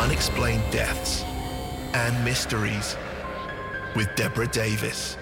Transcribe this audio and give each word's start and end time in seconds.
Unexplained 0.00 0.64
deaths 0.70 1.24
and 1.92 2.24
mysteries 2.24 2.96
with 3.94 4.08
Deborah 4.16 4.46
Davis. 4.46 5.18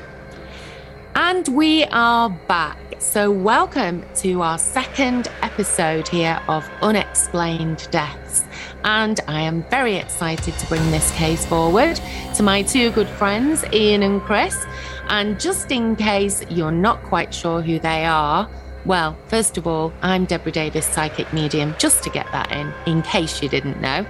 And 1.16 1.48
we 1.48 1.82
are 1.86 2.30
back. 2.30 2.78
So, 3.00 3.28
welcome 3.28 4.04
to 4.18 4.40
our 4.40 4.56
second 4.56 5.26
episode 5.42 6.06
here 6.06 6.40
of 6.46 6.64
Unexplained 6.80 7.88
Deaths. 7.90 8.44
And 8.84 9.18
I 9.26 9.40
am 9.40 9.64
very 9.64 9.96
excited 9.96 10.54
to 10.54 10.66
bring 10.68 10.88
this 10.92 11.10
case 11.16 11.44
forward 11.44 12.00
to 12.36 12.44
my 12.44 12.62
two 12.62 12.92
good 12.92 13.08
friends, 13.08 13.64
Ian 13.72 14.04
and 14.04 14.22
Chris. 14.22 14.64
And 15.08 15.40
just 15.40 15.72
in 15.72 15.96
case 15.96 16.44
you're 16.48 16.70
not 16.70 17.02
quite 17.02 17.34
sure 17.34 17.62
who 17.62 17.80
they 17.80 18.04
are, 18.04 18.48
well, 18.84 19.16
first 19.26 19.58
of 19.58 19.66
all, 19.66 19.92
I'm 20.02 20.24
Deborah 20.24 20.52
Davis, 20.52 20.86
psychic 20.86 21.32
medium, 21.32 21.74
just 21.78 22.04
to 22.04 22.10
get 22.10 22.30
that 22.30 22.52
in, 22.52 22.72
in 22.86 23.02
case 23.02 23.42
you 23.42 23.48
didn't 23.48 23.80
know. 23.80 24.06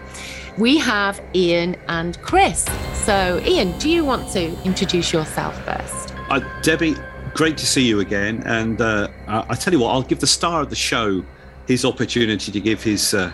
We 0.59 0.77
have 0.79 1.23
Ian 1.37 1.77
and 1.87 2.21
Chris. 2.21 2.67
So, 2.93 3.41
Ian, 3.47 3.79
do 3.79 3.89
you 3.89 4.05
want 4.05 4.29
to 4.33 4.61
introduce 4.65 5.13
yourself 5.13 5.57
first? 5.65 6.13
Uh, 6.31 6.41
Debbie, 6.63 6.97
great 7.33 7.57
to 7.59 7.67
see 7.67 7.87
you 7.87 8.01
again. 8.01 8.43
And 8.45 8.81
uh, 8.81 9.07
I, 9.29 9.47
I 9.51 9.55
tell 9.55 9.73
you 9.73 9.79
what, 9.79 9.91
I'll 9.91 10.03
give 10.03 10.19
the 10.19 10.27
star 10.27 10.63
of 10.63 10.71
the 10.71 10.77
show 10.77 11.25
his 11.69 11.85
opportunity 11.85 12.51
to 12.51 12.61
give 12.61 12.83
his 12.83 13.15
uh, 13.15 13.33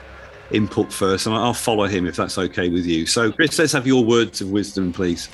input 0.51 0.93
first, 0.93 1.25
and 1.27 1.35
I'll 1.35 1.55
follow 1.55 1.87
him 1.87 2.07
if 2.07 2.17
that's 2.17 2.37
okay 2.37 2.69
with 2.69 2.85
you. 2.85 3.07
So, 3.07 3.33
Chris, 3.33 3.59
let's 3.59 3.73
have 3.73 3.87
your 3.87 4.05
words 4.05 4.43
of 4.43 4.51
wisdom, 4.51 4.93
please. 4.93 5.31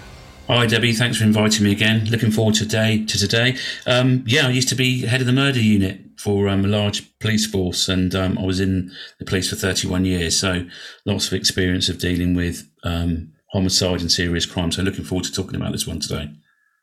Hi 0.47 0.67
Debbie, 0.67 0.93
thanks 0.93 1.19
for 1.19 1.25
inviting 1.25 1.65
me 1.65 1.71
again. 1.71 2.07
Looking 2.07 2.33
forward 2.33 2.55
to 2.57 2.65
today. 2.65 3.05
To 3.05 3.19
today, 3.19 3.57
um, 3.87 4.25
yeah, 4.27 4.49
I 4.49 4.51
used 4.51 4.69
to 4.71 4.75
be 4.75 5.07
head 5.07 5.21
of 5.21 5.27
the 5.29 5.33
murder 5.33 5.61
unit 5.61 6.10
for 6.21 6.49
um, 6.49 6.65
a 6.65 6.69
large 6.69 7.19
police 7.19 7.47
force, 7.47 7.89
and 7.89 8.15
um, 8.15 8.39
I 8.39 8.43
was 8.43 8.61
in 8.61 8.93
the 9.19 9.25
police 9.25 9.49
for 9.49 9.57
31 9.57 10.05
years. 10.05 10.39
So 10.39 10.67
lots 11.07 11.27
of 11.27 11.33
experience 11.33 11.89
of 11.89 11.99
dealing 11.99 12.35
with 12.35 12.69
um, 12.85 13.33
homicide 13.53 14.01
and 14.01 14.13
serious 14.13 14.45
crime. 14.45 14.71
So 14.71 14.83
looking 14.83 15.05
forward 15.05 15.25
to 15.25 15.33
talking 15.33 15.57
about 15.57 15.73
this 15.73 15.87
one 15.87 16.01
today. 16.01 16.31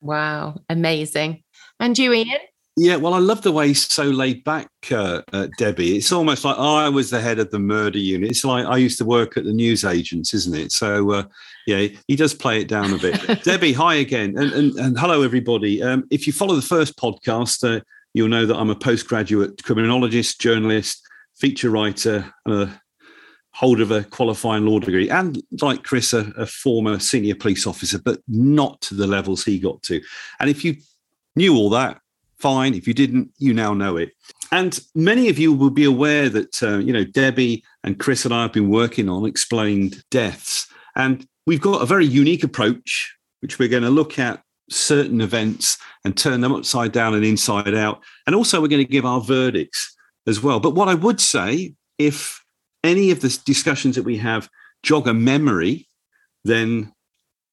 Wow, 0.01 0.61
amazing! 0.69 1.43
And 1.79 1.97
you, 1.97 2.13
Ian? 2.13 2.39
Yeah, 2.79 2.97
well, 2.97 3.15
I 3.15 3.19
love 3.19 3.41
the 3.41 3.51
way 3.51 3.69
he's 3.69 3.91
so 3.91 4.03
laid 4.03 4.43
back, 4.43 4.69
uh, 4.91 5.23
uh, 5.33 5.47
Debbie. 5.57 5.97
It's 5.97 6.11
almost 6.11 6.45
like 6.45 6.59
I 6.59 6.87
was 6.89 7.09
the 7.09 7.19
head 7.19 7.39
of 7.39 7.49
the 7.49 7.57
murder 7.57 7.97
unit. 7.97 8.29
It's 8.29 8.45
like 8.45 8.67
I 8.67 8.77
used 8.77 8.99
to 8.99 9.05
work 9.05 9.35
at 9.35 9.45
the 9.45 9.51
news 9.51 9.83
agents, 9.83 10.31
isn't 10.35 10.55
it? 10.55 10.71
So, 10.71 11.09
uh, 11.11 11.23
yeah, 11.65 11.87
he 12.07 12.15
does 12.15 12.35
play 12.35 12.61
it 12.61 12.67
down 12.67 12.93
a 12.93 12.99
bit. 12.99 13.43
Debbie, 13.43 13.73
hi 13.73 13.95
again. 13.95 14.37
And, 14.37 14.53
and, 14.53 14.75
and 14.75 14.99
hello, 14.99 15.23
everybody. 15.23 15.81
Um, 15.81 16.05
if 16.11 16.27
you 16.27 16.33
follow 16.33 16.55
the 16.55 16.61
first 16.61 16.95
podcast, 16.97 17.67
uh, 17.67 17.81
you'll 18.17 18.27
know 18.27 18.45
that 18.45 18.57
I'm 18.57 18.69
a 18.69 18.75
postgraduate 18.75 19.63
criminologist, 19.63 20.41
journalist, 20.41 21.07
feature 21.35 21.69
writer, 21.69 22.33
and 22.45 22.63
a 22.63 22.81
holder 23.53 23.83
of 23.83 23.91
a 23.91 24.03
qualifying 24.03 24.65
law 24.65 24.79
degree, 24.79 25.09
and 25.09 25.41
like 25.61 25.83
Chris, 25.83 26.13
a, 26.13 26.31
a 26.37 26.45
former 26.45 26.99
senior 26.99 27.35
police 27.35 27.65
officer, 27.65 27.99
but 27.99 28.19
not 28.27 28.81
to 28.81 28.93
the 28.93 29.07
levels 29.07 29.43
he 29.43 29.59
got 29.59 29.81
to. 29.83 30.01
And 30.39 30.49
if 30.49 30.65
you 30.65 30.75
knew 31.35 31.55
all 31.55 31.69
that, 31.71 31.99
fine. 32.37 32.73
If 32.73 32.87
you 32.87 32.93
didn't, 32.93 33.31
you 33.37 33.53
now 33.53 33.73
know 33.73 33.97
it. 33.97 34.11
And 34.51 34.79
many 34.95 35.29
of 35.29 35.39
you 35.39 35.53
will 35.53 35.69
be 35.69 35.85
aware 35.85 36.29
that, 36.29 36.63
uh, 36.63 36.77
you 36.77 36.93
know, 36.93 37.03
Debbie 37.03 37.63
and 37.83 37.99
Chris 37.99 38.25
and 38.25 38.33
I 38.33 38.43
have 38.43 38.53
been 38.53 38.69
working 38.69 39.09
on 39.09 39.25
explained 39.25 40.03
deaths. 40.11 40.67
And 40.95 41.27
we've 41.45 41.61
got 41.61 41.81
a 41.81 41.85
very 41.85 42.05
unique 42.05 42.43
approach, 42.43 43.15
which 43.41 43.59
we're 43.59 43.69
going 43.69 43.83
to 43.83 43.89
look 43.89 44.19
at 44.19 44.41
certain 44.69 45.21
events 45.21 45.77
and 46.03 46.17
turn 46.17 46.41
them 46.41 46.53
upside 46.53 46.91
down 46.91 47.13
and 47.13 47.25
inside 47.25 47.73
out. 47.73 48.01
And 48.25 48.35
also, 48.35 48.61
we're 48.61 48.67
going 48.67 48.85
to 48.85 48.91
give 48.91 49.05
our 49.05 49.21
verdicts 49.21 49.95
as 50.27 50.41
well. 50.41 50.59
But 50.59 50.75
what 50.75 50.89
I 50.89 50.93
would 50.93 51.21
say, 51.21 51.73
if 51.97 52.43
any 52.83 53.11
of 53.11 53.21
the 53.21 53.39
discussions 53.45 53.95
that 53.95 54.03
we 54.03 54.17
have 54.17 54.49
jog 54.83 55.07
a 55.07 55.13
memory, 55.13 55.87
then 56.43 56.93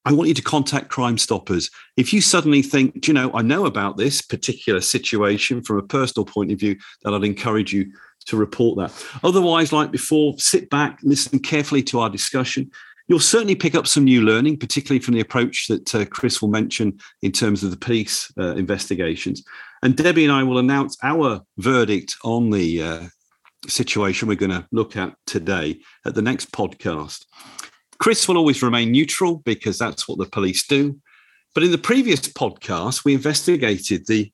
I 0.05 0.13
want 0.13 0.29
you 0.29 0.35
to 0.35 0.43
contact 0.43 0.91
Crime 0.91 1.17
Stoppers. 1.17 1.71
If 1.97 2.13
you 2.13 2.21
suddenly 2.21 2.61
think, 2.61 3.09
you 3.09 3.15
know, 3.15 3.31
I 3.33 3.41
know 3.41 3.65
about 3.65 3.97
this 3.97 4.21
particular 4.21 4.83
situation 4.83 5.63
from 5.63 5.79
a 5.79 5.83
personal 5.83 6.27
point 6.27 6.53
of 6.53 6.59
view, 6.59 6.77
then 7.03 7.15
I'd 7.15 7.25
encourage 7.25 7.73
you 7.73 7.91
to 8.27 8.37
report 8.37 8.77
that. 8.79 8.93
Otherwise, 9.23 9.73
like 9.73 9.91
before, 9.91 10.35
sit 10.39 10.69
back, 10.69 10.99
listen 11.03 11.39
carefully 11.39 11.83
to 11.85 12.01
our 12.01 12.11
discussion. 12.11 12.71
You'll 13.07 13.21
certainly 13.21 13.55
pick 13.55 13.75
up 13.75 13.87
some 13.87 14.05
new 14.05 14.23
learning, 14.23 14.59
particularly 14.59 15.01
from 15.01 15.15
the 15.15 15.21
approach 15.21 15.67
that 15.69 15.95
uh, 15.95 16.05
Chris 16.07 16.41
will 16.41 16.49
mention 16.49 16.99
in 17.23 17.33
terms 17.33 17.63
of 17.63 17.71
the 17.71 17.77
police 17.77 18.33
uh, 18.39 18.55
investigations. 18.55 19.45
And 19.83 19.97
Debbie 19.97 20.25
and 20.25 20.33
I 20.33 20.43
will 20.43 20.59
announce 20.59 20.97
our 21.03 21.43
verdict 21.59 22.17
on 22.25 22.51
the 22.51 22.83
uh, 22.83 23.03
situation 23.69 24.29
we're 24.29 24.37
going 24.37 24.51
to 24.51 24.67
look 24.73 24.97
at 24.97 25.15
today 25.27 25.81
at 26.07 26.15
the 26.15 26.23
next 26.23 26.53
podcast. 26.53 27.27
Chris 27.99 28.27
will 28.27 28.39
always 28.39 28.63
remain 28.63 28.91
neutral 28.91 29.37
because 29.45 29.79
that's 29.79 30.09
what 30.09 30.19
the 30.19 30.27
police 30.27 30.67
do. 30.67 30.99
But 31.55 31.63
in 31.63 31.71
the 31.71 31.79
previous 31.79 32.21
podcast, 32.21 33.05
we 33.05 33.15
investigated 33.15 34.07
the 34.07 34.33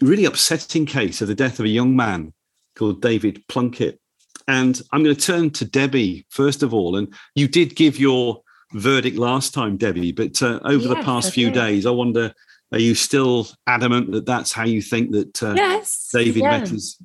really 0.00 0.24
upsetting 0.24 0.86
case 0.86 1.20
of 1.20 1.28
the 1.28 1.34
death 1.34 1.58
of 1.58 1.66
a 1.66 1.70
young 1.70 1.94
man 1.94 2.32
called 2.76 3.02
David 3.02 3.44
Plunkett. 3.48 4.00
And 4.48 4.80
I'm 4.92 5.02
going 5.02 5.14
to 5.14 5.20
turn 5.20 5.50
to 5.50 5.64
Debbie 5.64 6.26
first 6.28 6.62
of 6.62 6.74
all. 6.74 6.96
And 6.96 7.12
you 7.34 7.48
did 7.48 7.76
give 7.76 7.98
your 7.98 8.42
verdict 8.72 9.16
last 9.18 9.54
time, 9.54 9.76
Debbie, 9.76 10.12
but 10.12 10.42
uh, 10.42 10.58
over 10.64 10.88
yes, 10.88 10.96
the 10.96 11.02
past 11.02 11.32
few 11.32 11.50
days, 11.50 11.86
I 11.86 11.90
wonder, 11.90 12.32
are 12.72 12.78
you 12.78 12.94
still 12.94 13.48
adamant 13.66 14.12
that 14.12 14.26
that's 14.26 14.52
how 14.52 14.64
you 14.64 14.80
think 14.80 15.12
that 15.12 15.42
uh, 15.42 15.54
yes, 15.56 16.08
David 16.12 16.42
yeah. 16.42 16.58
met 16.58 16.68
his 16.68 16.98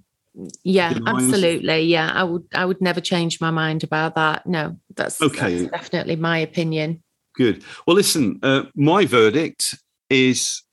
yeah 0.63 0.93
absolutely 1.07 1.81
yeah. 1.81 2.11
I 2.13 2.23
would 2.23 2.43
i 2.53 2.63
would 2.63 2.79
never 2.79 3.01
change 3.01 3.41
my 3.41 3.51
mind 3.51 3.83
about 3.83 4.15
that. 4.15 4.45
No 4.45 4.77
that's 4.95 5.21
okay. 5.21 5.63
that's 5.63 5.71
definitely 5.71 6.15
my 6.15 6.37
opinion. 6.37 7.03
Good. 7.35 7.63
Well 7.85 7.95
listen 7.95 8.39
uh, 8.43 8.63
my 8.75 9.05
verdict 9.05 9.75
is 10.09 10.63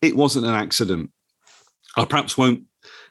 it 0.00 0.16
wasn't 0.16 0.46
an 0.46 0.54
accident. 0.54 1.10
I 1.96 2.04
perhaps 2.04 2.38
won't 2.38 2.64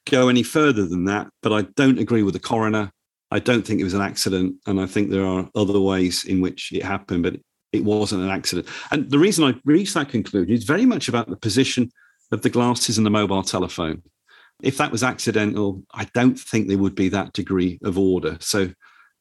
go 0.10 0.30
any 0.30 0.44
further 0.44 0.86
than 0.86 1.06
that 1.06 1.28
but 1.42 1.54
i 1.54 1.62
don't 1.76 2.00
agree 2.00 2.24
with 2.24 2.34
the 2.34 2.40
coroner 2.40 2.92
i 3.32 3.40
don't 3.40 3.66
think 3.66 3.80
it 3.80 3.86
was 3.86 3.94
an 3.94 4.02
accident 4.02 4.56
and 4.66 4.80
i 4.80 4.86
think 4.86 5.10
there 5.10 5.26
are 5.26 5.50
other 5.56 5.80
ways 5.80 6.24
in 6.26 6.42
which 6.42 6.72
it 6.72 6.84
happened 6.84 7.24
but 7.24 7.36
it 7.72 7.84
wasn't 7.84 8.22
an 8.22 8.30
accident 8.30 8.68
and 8.92 9.10
the 9.12 9.20
reason 9.20 9.44
i 9.44 9.54
reached 9.66 9.94
that 9.94 10.10
conclusion 10.10 10.54
is 10.54 10.64
very 10.64 10.86
much 10.86 11.08
about 11.08 11.30
the 11.30 11.38
position 11.38 11.92
of 12.32 12.42
the 12.42 12.50
glasses 12.50 12.98
and 12.98 13.06
the 13.06 13.12
mobile 13.12 13.44
telephone 13.44 14.02
if 14.62 14.78
that 14.78 14.92
was 14.92 15.04
accidental, 15.04 15.84
I 15.94 16.06
don't 16.14 16.40
think 16.40 16.68
there 16.68 16.78
would 16.78 16.96
be 16.96 17.10
that 17.10 17.34
degree 17.34 17.80
of 17.84 17.98
order. 17.98 18.38
So 18.40 18.72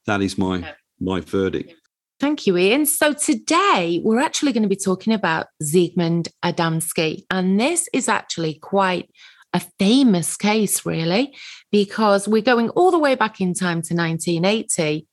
that 0.07 0.23
is 0.23 0.39
my 0.39 0.75
my 1.01 1.21
verdict. 1.21 1.75
Thank 2.19 2.47
you, 2.47 2.59
Ian. 2.59 2.85
So 2.85 3.15
today 3.15 4.01
we're 4.05 4.21
actually 4.21 4.53
going 4.53 4.63
to 4.63 4.69
be 4.69 4.77
talking 4.77 5.15
about 5.15 5.47
Zigmund 5.63 6.29
Adamski. 6.45 7.25
And 7.31 7.59
this 7.59 7.89
is 7.95 8.09
actually 8.09 8.55
quite 8.55 9.09
a 9.53 9.61
famous 9.79 10.37
case, 10.37 10.87
really, 10.87 11.37
because 11.71 12.29
we're 12.29 12.43
going 12.43 12.71
all 12.71 12.91
the 12.91 12.99
way 12.99 13.15
back 13.15 13.41
in 13.41 13.55
time 13.55 13.83
to 13.83 13.95
1980. 13.95 15.07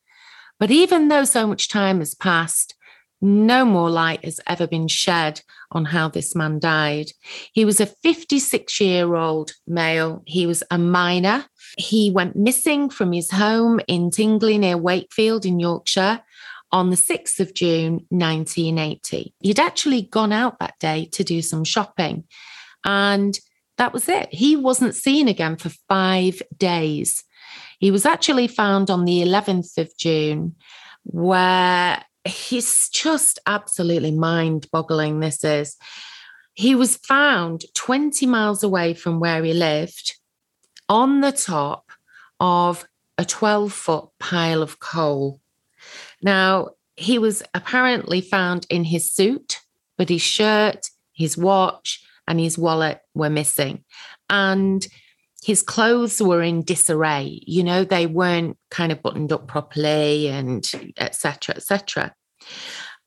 But 0.60 0.72
even 0.72 1.08
though 1.08 1.24
so 1.24 1.48
much 1.48 1.70
time 1.70 2.00
has 2.00 2.16
passed, 2.16 2.76
no 3.20 3.66
more 3.66 3.90
light 3.90 4.24
has 4.24 4.40
ever 4.46 4.68
been 4.68 4.88
shed 4.88 5.42
on 5.72 5.86
how 5.86 6.08
this 6.08 6.36
man 6.36 6.60
died. 6.60 7.08
He 7.52 7.66
was 7.66 7.80
a 7.80 7.88
56 7.88 8.80
year 8.80 9.16
old 9.16 9.54
male. 9.66 10.22
He 10.26 10.46
was 10.46 10.64
a 10.70 10.78
miner. 10.78 11.46
He 11.78 12.12
went 12.12 12.36
missing 12.36 12.90
from 12.90 13.12
his 13.12 13.32
home 13.32 13.80
in 13.88 14.12
Tingley 14.12 14.58
near 14.58 14.78
Wakefield 14.78 15.46
in 15.46 15.60
Yorkshire 15.60 16.22
on 16.72 16.90
the 16.90 16.96
6th 16.96 17.40
of 17.40 17.54
June 17.54 18.06
1980. 18.10 19.34
He'd 19.40 19.60
actually 19.60 20.04
gone 20.04 20.34
out 20.34 20.60
that 20.60 20.76
day 20.80 21.06
to 21.14 21.24
do 21.24 21.42
some 21.42 21.64
shopping, 21.64 22.26
and 22.84 23.40
that 23.78 23.94
was 23.94 24.10
it. 24.10 24.34
He 24.34 24.56
wasn't 24.56 24.96
seen 24.96 25.28
again 25.28 25.56
for 25.58 25.70
five 25.88 26.42
days. 26.58 27.24
He 27.80 27.92
was 27.92 28.06
actually 28.06 28.48
found 28.48 28.90
on 28.90 29.06
the 29.06 29.22
11th 29.22 29.78
of 29.78 29.96
June, 29.98 30.56
where 31.04 32.04
he's 32.26 32.90
just 32.90 33.40
absolutely 33.46 34.12
mind 34.12 34.68
boggling. 34.72 35.20
This 35.20 35.44
is. 35.44 35.78
He 36.54 36.74
was 36.74 36.98
found 36.98 37.66
20 37.76 38.26
miles 38.26 38.64
away 38.64 38.96
from 38.96 39.20
where 39.20 39.44
he 39.44 39.54
lived 39.54 40.16
on 40.90 41.22
the 41.22 41.32
top 41.32 41.92
of 42.40 42.88
a 43.18 43.26
12 43.26 43.72
foot 43.72 44.10
pile 44.20 44.64
of 44.64 44.80
coal. 44.80 45.40
Now, 46.22 46.70
he 46.96 47.20
was 47.20 47.44
apparently 47.54 48.22
found 48.22 48.66
in 48.70 48.86
his 48.86 49.14
suit, 49.14 49.60
but 49.98 50.10
his 50.10 50.22
shirt, 50.24 50.90
his 51.14 51.38
watch, 51.38 52.04
and 52.28 52.40
his 52.40 52.58
wallet 52.58 53.00
were 53.14 53.30
missing. 53.30 53.84
And 54.30 54.86
his 55.44 55.62
clothes 55.62 56.22
were 56.22 56.42
in 56.42 56.64
disarray. 56.64 57.42
You 57.46 57.64
know, 57.64 57.84
they 57.84 58.06
weren't 58.06 58.58
kind 58.70 58.92
of 58.92 59.02
buttoned 59.02 59.32
up 59.32 59.48
properly 59.48 60.28
and 60.28 60.70
etc. 60.98 61.56
etc. 61.56 62.14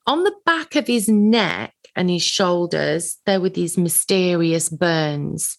On 0.07 0.25
the 0.25 0.35
back 0.47 0.77
of 0.77 0.87
his 0.87 1.09
neck 1.09 1.75
and 1.95 2.09
his 2.09 2.23
shoulders, 2.23 3.19
there 3.27 3.41
were 3.41 3.51
these 3.51 3.77
mysterious 3.77 4.69
burns. 4.69 5.59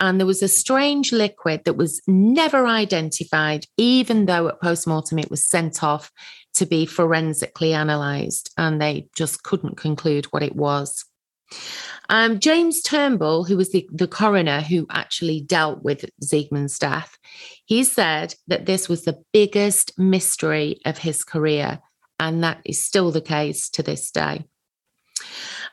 And 0.00 0.18
there 0.18 0.26
was 0.26 0.42
a 0.42 0.48
strange 0.48 1.12
liquid 1.12 1.62
that 1.64 1.76
was 1.76 2.02
never 2.08 2.66
identified, 2.66 3.66
even 3.76 4.26
though 4.26 4.48
at 4.48 4.60
postmortem 4.60 5.18
it 5.18 5.30
was 5.30 5.48
sent 5.48 5.82
off 5.82 6.10
to 6.54 6.66
be 6.66 6.86
forensically 6.86 7.72
analysed, 7.72 8.50
and 8.58 8.80
they 8.80 9.08
just 9.16 9.42
couldn't 9.42 9.76
conclude 9.76 10.26
what 10.26 10.42
it 10.42 10.56
was. 10.56 11.04
Um, 12.08 12.40
James 12.40 12.82
Turnbull, 12.82 13.44
who 13.44 13.56
was 13.56 13.70
the, 13.70 13.88
the 13.92 14.08
coroner 14.08 14.60
who 14.60 14.86
actually 14.90 15.40
dealt 15.40 15.82
with 15.82 16.04
Zigmund's 16.22 16.78
death, 16.78 17.16
he 17.64 17.84
said 17.84 18.34
that 18.48 18.66
this 18.66 18.88
was 18.88 19.04
the 19.04 19.22
biggest 19.32 19.98
mystery 19.98 20.80
of 20.84 20.98
his 20.98 21.24
career, 21.24 21.78
and 22.18 22.42
that 22.44 22.60
is 22.64 22.84
still 22.84 23.10
the 23.10 23.20
case 23.20 23.70
to 23.70 23.82
this 23.82 24.10
day. 24.10 24.44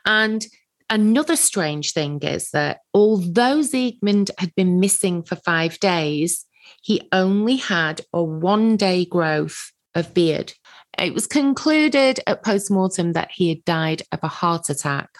And 0.06 0.46
another 0.88 1.36
strange 1.36 1.92
thing 1.92 2.20
is 2.22 2.50
that 2.52 2.78
although 2.94 3.60
Zigmund 3.62 4.30
had 4.38 4.54
been 4.54 4.80
missing 4.80 5.22
for 5.22 5.36
five 5.36 5.78
days, 5.80 6.46
he 6.82 7.08
only 7.12 7.56
had 7.56 8.00
a 8.12 8.22
one 8.22 8.76
day 8.76 9.04
growth 9.04 9.72
of 9.94 10.14
beard. 10.14 10.54
It 10.98 11.14
was 11.14 11.26
concluded 11.26 12.20
at 12.26 12.44
postmortem 12.44 13.12
that 13.12 13.30
he 13.32 13.48
had 13.48 13.64
died 13.64 14.02
of 14.12 14.20
a 14.22 14.28
heart 14.28 14.70
attack. 14.70 15.10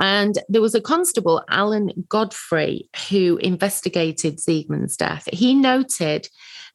And 0.00 0.38
there 0.48 0.62
was 0.62 0.74
a 0.74 0.80
constable, 0.80 1.42
Alan 1.48 1.90
Godfrey, 2.08 2.88
who 3.08 3.36
investigated 3.38 4.40
Zigmund's 4.40 4.96
death. 4.96 5.28
He 5.32 5.54
noted 5.54 6.28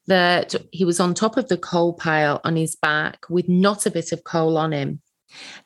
that 0.08 0.56
he 0.72 0.84
was 0.84 1.00
on 1.00 1.14
top 1.14 1.38
of 1.38 1.48
the 1.48 1.58
coal 1.58 1.94
pile 1.94 2.42
on 2.44 2.56
his 2.56 2.76
back 2.76 3.26
with 3.30 3.48
not 3.48 3.86
a 3.86 3.92
bit 3.92 4.12
of 4.12 4.24
coal 4.24 4.58
on 4.58 4.74
him, 4.74 5.02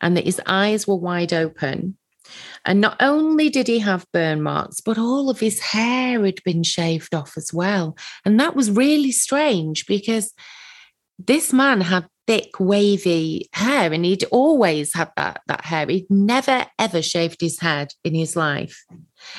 and 0.01 0.15
that 0.15 0.25
his 0.25 0.39
eyes 0.45 0.87
were 0.87 0.95
wide 0.95 1.33
open. 1.33 1.97
And 2.65 2.81
not 2.81 2.97
only 2.99 3.49
did 3.49 3.67
he 3.67 3.79
have 3.79 4.05
burn 4.11 4.41
marks, 4.41 4.81
but 4.81 4.97
all 4.97 5.29
of 5.29 5.39
his 5.39 5.59
hair 5.59 6.23
had 6.25 6.43
been 6.43 6.61
shaved 6.61 7.15
off 7.15 7.37
as 7.37 7.53
well. 7.53 7.97
And 8.25 8.39
that 8.39 8.55
was 8.55 8.69
really 8.69 9.11
strange 9.11 9.85
because 9.85 10.33
this 11.17 11.53
man 11.53 11.81
had 11.81 12.07
thick, 12.27 12.59
wavy 12.59 13.49
hair, 13.53 13.91
and 13.91 14.05
he'd 14.05 14.25
always 14.25 14.93
had 14.93 15.11
that, 15.15 15.41
that 15.47 15.63
hair. 15.65 15.87
He'd 15.87 16.09
never, 16.09 16.65
ever 16.77 17.01
shaved 17.01 17.39
his 17.41 17.59
head 17.59 17.93
in 18.03 18.13
his 18.13 18.35
life. 18.35 18.85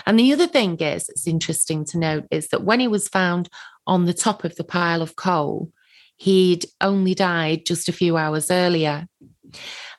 And 0.06 0.18
the 0.18 0.32
other 0.32 0.46
thing 0.46 0.78
is, 0.78 1.08
it's 1.08 1.26
interesting 1.26 1.84
to 1.86 1.98
note, 1.98 2.24
is 2.30 2.48
that 2.48 2.64
when 2.64 2.80
he 2.80 2.88
was 2.88 3.08
found 3.08 3.48
on 3.86 4.06
the 4.06 4.14
top 4.14 4.42
of 4.42 4.56
the 4.56 4.64
pile 4.64 5.02
of 5.02 5.16
coal, 5.16 5.70
he'd 6.16 6.64
only 6.80 7.14
died 7.14 7.66
just 7.66 7.88
a 7.88 7.92
few 7.92 8.16
hours 8.16 8.50
earlier. 8.50 9.06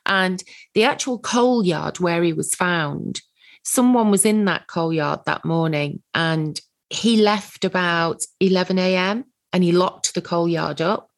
And 0.04 0.42
the 0.74 0.84
actual 0.84 1.18
coal 1.18 1.64
yard 1.64 2.00
where 2.00 2.22
he 2.22 2.32
was 2.32 2.54
found, 2.54 3.20
someone 3.62 4.10
was 4.10 4.24
in 4.24 4.44
that 4.46 4.66
coal 4.66 4.92
yard 4.92 5.20
that 5.26 5.44
morning 5.44 6.02
and 6.14 6.60
he 6.88 7.22
left 7.22 7.64
about 7.64 8.22
11 8.40 8.78
a.m. 8.78 9.24
and 9.52 9.62
he 9.62 9.70
locked 9.70 10.14
the 10.14 10.22
coal 10.22 10.48
yard 10.48 10.80
up 10.80 11.09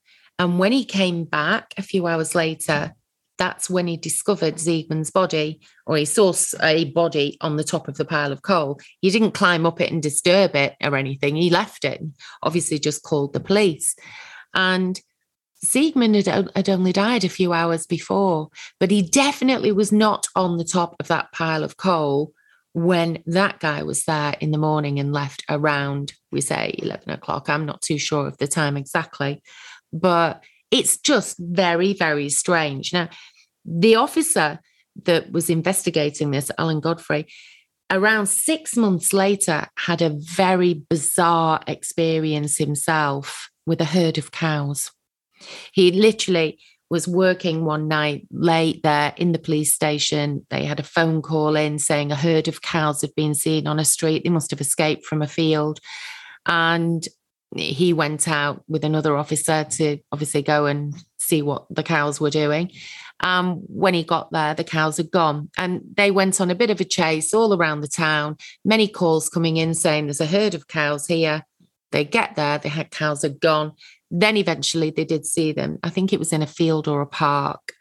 and 0.42 0.58
when 0.58 0.72
he 0.72 0.84
came 0.84 1.22
back 1.22 1.72
a 1.76 1.82
few 1.82 2.08
hours 2.08 2.34
later, 2.34 2.96
that's 3.38 3.70
when 3.70 3.86
he 3.86 3.96
discovered 3.96 4.56
Zigmund's 4.56 5.12
body, 5.12 5.60
or 5.86 5.96
he 5.96 6.04
saw 6.04 6.34
a 6.60 6.86
body 6.86 7.38
on 7.40 7.54
the 7.54 7.62
top 7.62 7.86
of 7.86 7.96
the 7.96 8.04
pile 8.04 8.32
of 8.32 8.42
coal. 8.42 8.80
He 9.00 9.10
didn't 9.10 9.34
climb 9.34 9.66
up 9.66 9.80
it 9.80 9.92
and 9.92 10.02
disturb 10.02 10.56
it 10.56 10.74
or 10.82 10.96
anything. 10.96 11.36
He 11.36 11.48
left 11.48 11.84
it, 11.84 12.02
obviously, 12.42 12.80
just 12.80 13.04
called 13.04 13.34
the 13.34 13.38
police. 13.38 13.94
And 14.52 15.00
Zigmund 15.64 16.26
had, 16.26 16.50
had 16.56 16.68
only 16.68 16.92
died 16.92 17.22
a 17.22 17.28
few 17.28 17.52
hours 17.52 17.86
before, 17.86 18.48
but 18.80 18.90
he 18.90 19.00
definitely 19.00 19.70
was 19.70 19.92
not 19.92 20.26
on 20.34 20.58
the 20.58 20.64
top 20.64 20.96
of 20.98 21.06
that 21.06 21.30
pile 21.30 21.62
of 21.62 21.76
coal 21.76 22.32
when 22.72 23.22
that 23.26 23.60
guy 23.60 23.84
was 23.84 24.06
there 24.06 24.34
in 24.40 24.50
the 24.50 24.58
morning 24.58 24.98
and 24.98 25.12
left 25.12 25.44
around, 25.48 26.14
we 26.32 26.40
say 26.40 26.74
11 26.78 27.10
o'clock. 27.10 27.48
I'm 27.48 27.66
not 27.66 27.80
too 27.80 27.98
sure 27.98 28.26
of 28.26 28.38
the 28.38 28.48
time 28.48 28.76
exactly 28.76 29.40
but 29.92 30.42
it's 30.70 30.96
just 30.96 31.36
very, 31.38 31.92
very 31.92 32.28
strange. 32.28 32.92
Now, 32.92 33.08
the 33.64 33.96
officer 33.96 34.60
that 35.04 35.30
was 35.32 35.50
investigating 35.50 36.30
this, 36.30 36.50
Alan 36.58 36.80
Godfrey, 36.80 37.26
around 37.90 38.26
six 38.26 38.76
months 38.76 39.12
later 39.12 39.68
had 39.76 40.00
a 40.00 40.16
very 40.18 40.74
bizarre 40.74 41.60
experience 41.66 42.56
himself 42.56 43.50
with 43.66 43.80
a 43.80 43.86
herd 43.86 44.18
of 44.18 44.32
cows. 44.32 44.90
He 45.72 45.92
literally 45.92 46.58
was 46.88 47.08
working 47.08 47.64
one 47.64 47.88
night 47.88 48.26
late 48.30 48.82
there 48.82 49.14
in 49.16 49.32
the 49.32 49.38
police 49.38 49.74
station. 49.74 50.46
They 50.50 50.64
had 50.64 50.80
a 50.80 50.84
phone 50.84 51.22
call 51.22 51.56
in 51.56 51.78
saying 51.78 52.12
a 52.12 52.16
herd 52.16 52.48
of 52.48 52.60
cows 52.60 53.00
had 53.00 53.14
been 53.14 53.34
seen 53.34 53.66
on 53.66 53.78
a 53.78 53.84
street. 53.84 54.24
They 54.24 54.30
must 54.30 54.50
have 54.50 54.60
escaped 54.60 55.06
from 55.06 55.22
a 55.22 55.26
field. 55.26 55.80
And 56.46 57.06
he 57.54 57.92
went 57.92 58.28
out 58.28 58.62
with 58.68 58.84
another 58.84 59.16
officer 59.16 59.64
to 59.64 59.98
obviously 60.10 60.42
go 60.42 60.66
and 60.66 60.94
see 61.18 61.42
what 61.42 61.66
the 61.70 61.82
cows 61.82 62.20
were 62.20 62.30
doing. 62.30 62.72
Um, 63.20 63.62
when 63.68 63.94
he 63.94 64.02
got 64.02 64.32
there, 64.32 64.54
the 64.54 64.64
cows 64.64 64.96
had 64.96 65.10
gone. 65.10 65.50
And 65.56 65.82
they 65.96 66.10
went 66.10 66.40
on 66.40 66.50
a 66.50 66.56
bit 66.56 66.70
of 66.70 66.80
a 66.80 66.84
chase 66.84 67.32
all 67.32 67.54
around 67.54 67.80
the 67.80 67.88
town, 67.88 68.36
many 68.64 68.88
calls 68.88 69.28
coming 69.28 69.56
in 69.56 69.74
saying 69.74 70.06
there's 70.06 70.20
a 70.20 70.26
herd 70.26 70.54
of 70.54 70.68
cows 70.68 71.06
here. 71.06 71.44
They 71.92 72.04
get 72.04 72.36
there, 72.36 72.58
the 72.58 72.86
cows 72.90 73.24
are 73.24 73.28
gone. 73.28 73.72
Then 74.10 74.36
eventually 74.36 74.90
they 74.90 75.04
did 75.04 75.26
see 75.26 75.52
them. 75.52 75.78
I 75.82 75.90
think 75.90 76.12
it 76.12 76.18
was 76.18 76.32
in 76.32 76.42
a 76.42 76.46
field 76.46 76.88
or 76.88 77.00
a 77.00 77.06
park, 77.06 77.72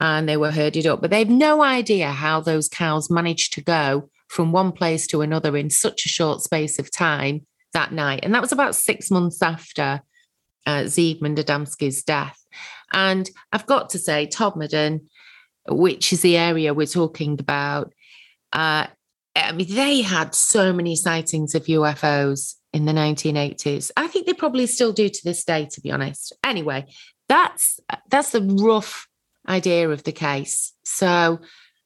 and 0.00 0.28
they 0.28 0.36
were 0.36 0.50
herded 0.50 0.86
up. 0.86 1.00
But 1.00 1.10
they've 1.10 1.28
no 1.28 1.62
idea 1.62 2.10
how 2.10 2.40
those 2.40 2.68
cows 2.68 3.10
managed 3.10 3.54
to 3.54 3.62
go 3.62 4.10
from 4.28 4.52
one 4.52 4.72
place 4.72 5.06
to 5.08 5.20
another 5.20 5.56
in 5.56 5.70
such 5.70 6.04
a 6.04 6.08
short 6.08 6.42
space 6.42 6.78
of 6.78 6.90
time 6.90 7.46
that 7.74 7.92
night. 7.92 8.20
And 8.22 8.34
that 8.34 8.42
was 8.42 8.52
about 8.52 8.74
six 8.74 9.10
months 9.10 9.42
after 9.42 10.00
uh, 10.66 10.84
Zigmund 10.84 11.36
Adamski's 11.36 12.02
death. 12.02 12.40
And 12.92 13.30
I've 13.52 13.66
got 13.66 13.90
to 13.90 13.98
say, 13.98 14.26
Todmorden, 14.26 15.06
which 15.68 16.12
is 16.12 16.22
the 16.22 16.36
area 16.36 16.74
we're 16.74 16.86
talking 16.86 17.38
about, 17.38 17.92
uh, 18.52 18.86
I 19.36 19.52
mean, 19.52 19.74
they 19.74 20.00
had 20.00 20.34
so 20.34 20.72
many 20.72 20.96
sightings 20.96 21.54
of 21.54 21.64
UFOs 21.64 22.54
in 22.72 22.84
the 22.84 22.92
1980s. 22.92 23.90
I 23.96 24.06
think 24.06 24.26
they 24.26 24.32
probably 24.32 24.66
still 24.66 24.92
do 24.92 25.08
to 25.08 25.20
this 25.24 25.44
day, 25.44 25.68
to 25.72 25.80
be 25.80 25.90
honest. 25.90 26.32
Anyway, 26.44 26.86
that's 27.28 27.80
that's 28.10 28.30
the 28.30 28.42
rough 28.42 29.08
idea 29.48 29.90
of 29.90 30.04
the 30.04 30.12
case. 30.12 30.72
So 30.84 31.40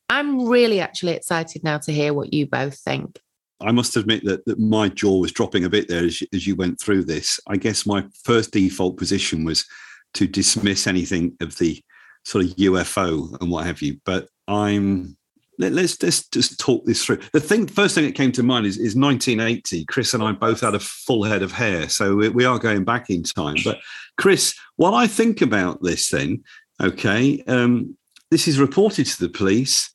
I'm 0.09 0.47
really 0.47 0.81
actually 0.81 1.13
excited 1.13 1.65
now 1.65 1.79
to 1.79 1.93
hear 1.93 2.13
what 2.13 2.33
you 2.33 2.47
both 2.47 2.79
think. 2.79 3.19
I 3.61 3.73
must 3.73 3.97
admit 3.97 4.25
that, 4.25 4.45
that 4.47 4.59
my 4.59 4.89
jaw 4.89 5.19
was 5.19 5.33
dropping 5.33 5.65
a 5.65 5.71
bit 5.71 5.89
there 5.89 6.05
as, 6.05 6.23
as 6.33 6.47
you 6.47 6.55
went 6.55 6.81
through 6.81 7.05
this. 7.05 7.41
I 7.49 7.57
guess 7.57 7.87
my 7.87 8.05
first 8.25 8.53
default 8.53 8.97
position 8.97 9.45
was 9.45 9.67
to 10.15 10.27
dismiss 10.27 10.87
anything 10.87 11.37
of 11.41 11.59
the 11.59 11.83
sort 12.25 12.45
of 12.45 12.57
UFO 12.57 13.41
and 13.41 13.51
what 13.51 13.67
have 13.67 13.83
you. 13.83 13.99
But 14.05 14.29
I'm 14.47 15.17
let, 15.59 15.73
us 15.73 15.97
just 15.97 16.33
just 16.33 16.59
talk 16.61 16.85
this 16.87 17.05
through. 17.05 17.19
The 17.33 17.41
thing, 17.41 17.67
first 17.67 17.95
thing 17.95 18.05
that 18.05 18.15
came 18.15 18.33
to 18.33 18.43
mind 18.43 18.67
is, 18.67 18.77
is 18.77 18.95
1980. 18.95 19.85
Chris 19.87 20.15
and 20.15 20.23
I 20.23 20.33
both 20.33 20.61
had 20.61 20.75
a 20.75 20.81
full 20.81 21.25
head 21.25 21.43
of 21.43 21.53
hair, 21.53 21.89
so 21.89 22.15
we, 22.15 22.29
we 22.29 22.45
are 22.45 22.59
going 22.59 22.85
back 22.85 23.11
in 23.11 23.25
time. 23.25 23.57
But 23.65 23.81
Chris, 24.17 24.55
while 24.77 24.95
I 24.95 25.07
think 25.07 25.43
about 25.43 25.83
this, 25.83 26.11
then 26.11 26.45
okay, 26.81 27.43
um, 27.49 27.97
this 28.31 28.47
is 28.47 28.61
reported 28.61 29.07
to 29.07 29.21
the 29.21 29.29
police 29.29 29.93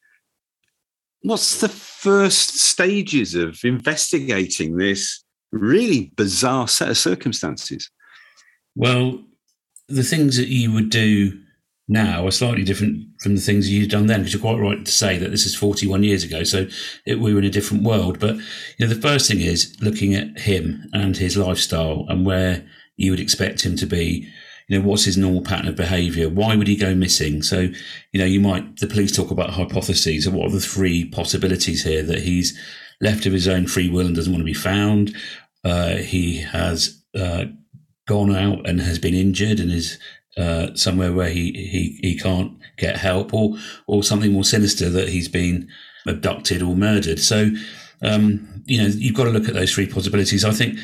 what's 1.24 1.62
the 1.62 1.70
first 1.70 2.60
stages 2.60 3.34
of 3.34 3.60
investigating 3.64 4.78
this 4.78 5.24
really 5.52 6.12
bizarre 6.16 6.68
set 6.68 6.90
of 6.90 6.98
circumstances? 6.98 7.90
Well, 8.76 9.24
the 9.88 10.04
things 10.04 10.38
that 10.38 10.48
you 10.48 10.72
would 10.74 10.90
do 10.90 11.40
now 11.88 12.26
are 12.26 12.32
slightly 12.32 12.64
different 12.64 13.06
from 13.22 13.36
the 13.36 13.42
things 13.42 13.70
you've 13.70 13.90
done 13.90 14.08
then, 14.08 14.22
because 14.22 14.34
you're 14.34 14.42
quite 14.42 14.60
right 14.60 14.86
to 14.86 14.92
say 14.92 15.18
that 15.18 15.32
this 15.32 15.46
is 15.46 15.56
41 15.56 16.04
years 16.04 16.24
ago. 16.24 16.44
So 16.44 16.68
it, 17.06 17.20
we 17.20 17.34
were 17.34 17.40
in 17.40 17.46
a 17.46 17.50
different 17.50 17.84
world. 17.84 18.20
But 18.20 18.36
you 18.36 18.42
know, 18.80 18.88
the 18.88 19.02
first 19.02 19.30
thing 19.30 19.42
is 19.42 19.76
looking 19.82 20.14
at 20.16 20.40
him 20.40 20.90
and 20.94 21.16
his 21.16 21.38
lifestyle 21.38 22.06
and 22.10 22.26
where 22.26 22.66
you 22.96 23.12
would 23.12 23.20
expect 23.20 23.66
him 23.66 23.76
to 23.78 23.86
be. 23.86 24.30
You 24.68 24.80
know, 24.80 24.88
what's 24.88 25.06
his 25.06 25.18
normal 25.18 25.42
pattern 25.42 25.68
of 25.68 25.76
behaviour? 25.76 26.30
Why 26.30 26.56
would 26.56 26.68
he 26.68 26.76
go 26.76 26.96
missing? 26.96 27.44
So, 27.44 27.70
you 28.12 28.20
know, 28.20 28.26
you 28.26 28.40
might 28.40 28.80
the 28.80 28.88
police 28.88 29.16
talk 29.16 29.32
about 29.32 29.52
hypotheses. 29.52 30.26
And 30.26 30.36
what 30.36 30.48
are 30.48 30.54
the 30.54 30.60
three 30.60 31.06
possibilities 31.06 31.84
here? 31.84 32.04
That 32.04 32.20
he's 32.24 32.58
left 33.02 33.26
of 33.26 33.34
his 33.34 33.48
own 33.48 33.68
free 33.68 33.90
will 33.90 34.06
and 34.06 34.16
doesn't 34.16 34.32
want 34.32 34.42
to 34.42 34.46
be 34.46 34.54
found. 34.54 35.16
Uh, 35.64 35.96
he 35.96 36.40
has 36.40 37.04
uh, 37.16 37.46
gone 38.08 38.36
out 38.36 38.68
and 38.68 38.82
has 38.82 39.00
been 39.00 39.14
injured 39.14 39.60
and 39.60 39.72
is 39.72 40.00
uh, 40.38 40.74
somewhere 40.76 41.14
where 41.14 41.30
he, 41.30 41.52
he, 41.54 42.00
he 42.02 42.18
can't 42.18 42.58
get 42.78 42.98
help 42.98 43.34
or, 43.34 43.56
or 43.88 44.04
something 44.04 44.32
more 44.32 44.44
sinister 44.44 44.90
that 44.90 45.10
he's 45.10 45.28
been 45.28 45.68
abducted 46.08 46.62
or 46.62 46.76
murdered. 46.76 47.20
So, 47.20 47.52
um, 48.02 48.64
you 48.66 48.82
know, 48.82 48.88
you've 48.88 49.16
got 49.16 49.26
to 49.26 49.30
look 49.30 49.48
at 49.48 49.54
those 49.54 49.74
three 49.74 49.88
possibilities. 49.88 50.44
I 50.44 50.52
think 50.52 50.80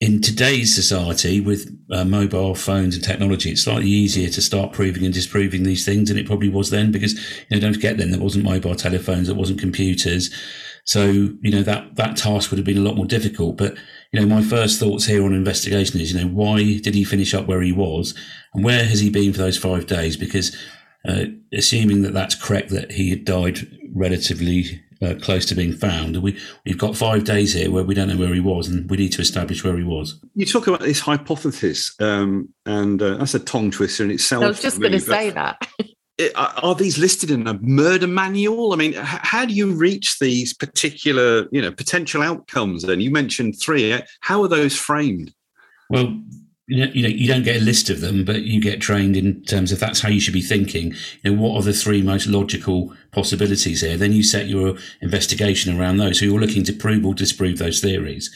in 0.00 0.20
today's 0.20 0.74
society 0.74 1.40
with 1.40 1.76
uh, 1.90 2.04
mobile 2.04 2.54
phones 2.54 2.94
and 2.94 3.02
technology, 3.02 3.50
it's 3.50 3.64
slightly 3.64 3.88
easier 3.88 4.28
to 4.28 4.40
start 4.40 4.72
proving 4.72 5.04
and 5.04 5.12
disproving 5.12 5.64
these 5.64 5.84
things 5.84 6.08
than 6.08 6.18
it 6.18 6.26
probably 6.26 6.48
was 6.48 6.70
then 6.70 6.92
because, 6.92 7.14
you 7.14 7.46
know, 7.50 7.60
don't 7.60 7.74
forget 7.74 7.96
then 7.96 8.12
there 8.12 8.20
wasn't 8.20 8.44
mobile 8.44 8.76
telephones, 8.76 9.26
there 9.26 9.36
wasn't 9.36 9.58
computers. 9.58 10.30
So, 10.84 11.10
you 11.10 11.50
know, 11.50 11.62
that, 11.62 11.96
that 11.96 12.16
task 12.16 12.50
would 12.50 12.58
have 12.58 12.64
been 12.64 12.78
a 12.78 12.82
lot 12.82 12.96
more 12.96 13.06
difficult. 13.06 13.56
But, 13.56 13.76
you 14.12 14.20
know, 14.20 14.26
my 14.26 14.40
first 14.40 14.78
thoughts 14.78 15.04
here 15.04 15.24
on 15.24 15.34
investigation 15.34 16.00
is, 16.00 16.12
you 16.12 16.20
know, 16.20 16.32
why 16.32 16.78
did 16.78 16.94
he 16.94 17.02
finish 17.02 17.34
up 17.34 17.46
where 17.46 17.60
he 17.60 17.72
was 17.72 18.14
and 18.54 18.64
where 18.64 18.84
has 18.84 19.00
he 19.00 19.10
been 19.10 19.32
for 19.32 19.40
those 19.40 19.58
five 19.58 19.86
days? 19.86 20.16
Because, 20.16 20.56
uh, 21.08 21.24
assuming 21.52 22.02
that 22.02 22.14
that's 22.14 22.36
correct, 22.36 22.70
that 22.70 22.92
he 22.92 23.10
had 23.10 23.24
died 23.24 23.66
relatively 23.94 24.80
uh, 25.02 25.14
close 25.20 25.46
to 25.46 25.54
being 25.54 25.72
found. 25.72 26.16
We, 26.22 26.38
we've 26.64 26.78
got 26.78 26.96
five 26.96 27.24
days 27.24 27.54
here 27.54 27.70
where 27.70 27.84
we 27.84 27.94
don't 27.94 28.08
know 28.08 28.16
where 28.16 28.34
he 28.34 28.40
was, 28.40 28.68
and 28.68 28.88
we 28.90 28.96
need 28.96 29.12
to 29.12 29.22
establish 29.22 29.64
where 29.64 29.76
he 29.76 29.84
was. 29.84 30.20
You 30.34 30.46
talk 30.46 30.66
about 30.66 30.80
this 30.80 31.00
hypothesis, 31.00 31.94
um, 32.00 32.48
and 32.66 33.00
uh, 33.00 33.16
that's 33.16 33.34
a 33.34 33.40
tongue 33.40 33.70
twister 33.70 34.04
in 34.04 34.10
itself. 34.10 34.44
I 34.44 34.48
was 34.48 34.62
just 34.62 34.80
going 34.80 34.92
to 34.92 35.00
say 35.00 35.30
that. 35.30 35.66
are 36.34 36.74
these 36.74 36.98
listed 36.98 37.30
in 37.30 37.46
a 37.46 37.54
murder 37.60 38.08
manual? 38.08 38.72
I 38.72 38.76
mean, 38.76 38.92
how 38.94 39.44
do 39.44 39.54
you 39.54 39.72
reach 39.72 40.18
these 40.18 40.52
particular, 40.52 41.46
you 41.52 41.62
know, 41.62 41.70
potential 41.70 42.22
outcomes? 42.22 42.82
Then 42.82 43.00
you 43.00 43.10
mentioned 43.10 43.60
three. 43.60 44.00
How 44.20 44.42
are 44.42 44.48
those 44.48 44.76
framed? 44.76 45.32
Well, 45.90 46.20
you 46.68 46.84
know, 46.84 46.92
you 46.92 47.02
know, 47.02 47.08
you 47.08 47.26
don't 47.26 47.44
get 47.44 47.56
a 47.56 47.64
list 47.64 47.88
of 47.88 48.02
them, 48.02 48.26
but 48.26 48.42
you 48.42 48.60
get 48.60 48.78
trained 48.78 49.16
in 49.16 49.42
terms 49.44 49.72
of 49.72 49.80
that's 49.80 50.00
how 50.00 50.10
you 50.10 50.20
should 50.20 50.34
be 50.34 50.42
thinking. 50.42 50.94
You 51.22 51.32
know, 51.32 51.42
what 51.42 51.56
are 51.56 51.62
the 51.62 51.72
three 51.72 52.02
most 52.02 52.26
logical 52.26 52.94
possibilities 53.10 53.80
here? 53.80 53.96
Then 53.96 54.12
you 54.12 54.22
set 54.22 54.48
your 54.48 54.76
investigation 55.00 55.78
around 55.78 55.96
those. 55.96 56.18
So 56.18 56.26
you're 56.26 56.38
looking 56.38 56.64
to 56.64 56.74
prove 56.74 57.06
or 57.06 57.14
disprove 57.14 57.56
those 57.56 57.80
theories. 57.80 58.30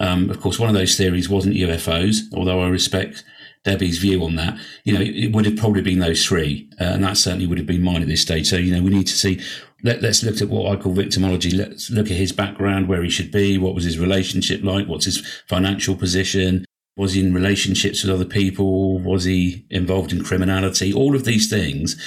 Um, 0.00 0.30
of 0.30 0.40
course, 0.40 0.58
one 0.58 0.70
of 0.70 0.74
those 0.74 0.96
theories 0.96 1.28
wasn't 1.28 1.56
UFOs, 1.56 2.20
although 2.32 2.62
I 2.62 2.68
respect 2.68 3.22
Debbie's 3.64 3.98
view 3.98 4.24
on 4.24 4.36
that. 4.36 4.58
You 4.84 4.94
know, 4.94 5.00
it 5.02 5.32
would 5.32 5.44
have 5.44 5.56
probably 5.56 5.82
been 5.82 5.98
those 5.98 6.24
three, 6.24 6.70
uh, 6.80 6.84
and 6.84 7.04
that 7.04 7.18
certainly 7.18 7.46
would 7.46 7.58
have 7.58 7.66
been 7.66 7.82
mine 7.82 8.00
at 8.00 8.08
this 8.08 8.22
stage. 8.22 8.48
So, 8.48 8.56
you 8.56 8.74
know, 8.74 8.82
we 8.82 8.90
need 8.90 9.08
to 9.08 9.16
see. 9.16 9.42
Let, 9.82 10.02
us 10.02 10.22
look 10.22 10.40
at 10.40 10.48
what 10.48 10.72
I 10.72 10.80
call 10.80 10.94
victimology. 10.94 11.54
Let's 11.54 11.90
look 11.90 12.06
at 12.06 12.16
his 12.16 12.32
background, 12.32 12.88
where 12.88 13.02
he 13.02 13.10
should 13.10 13.30
be, 13.30 13.58
what 13.58 13.74
was 13.74 13.84
his 13.84 13.98
relationship 13.98 14.64
like, 14.64 14.88
what's 14.88 15.04
his 15.04 15.20
financial 15.46 15.94
position, 15.94 16.64
was 16.96 17.14
he 17.14 17.20
in 17.20 17.34
relationships 17.34 18.02
with 18.02 18.14
other 18.14 18.24
people? 18.24 19.00
Was 19.00 19.24
he 19.24 19.66
involved 19.70 20.12
in 20.12 20.22
criminality? 20.22 20.92
All 20.92 21.16
of 21.16 21.24
these 21.24 21.50
things 21.50 22.00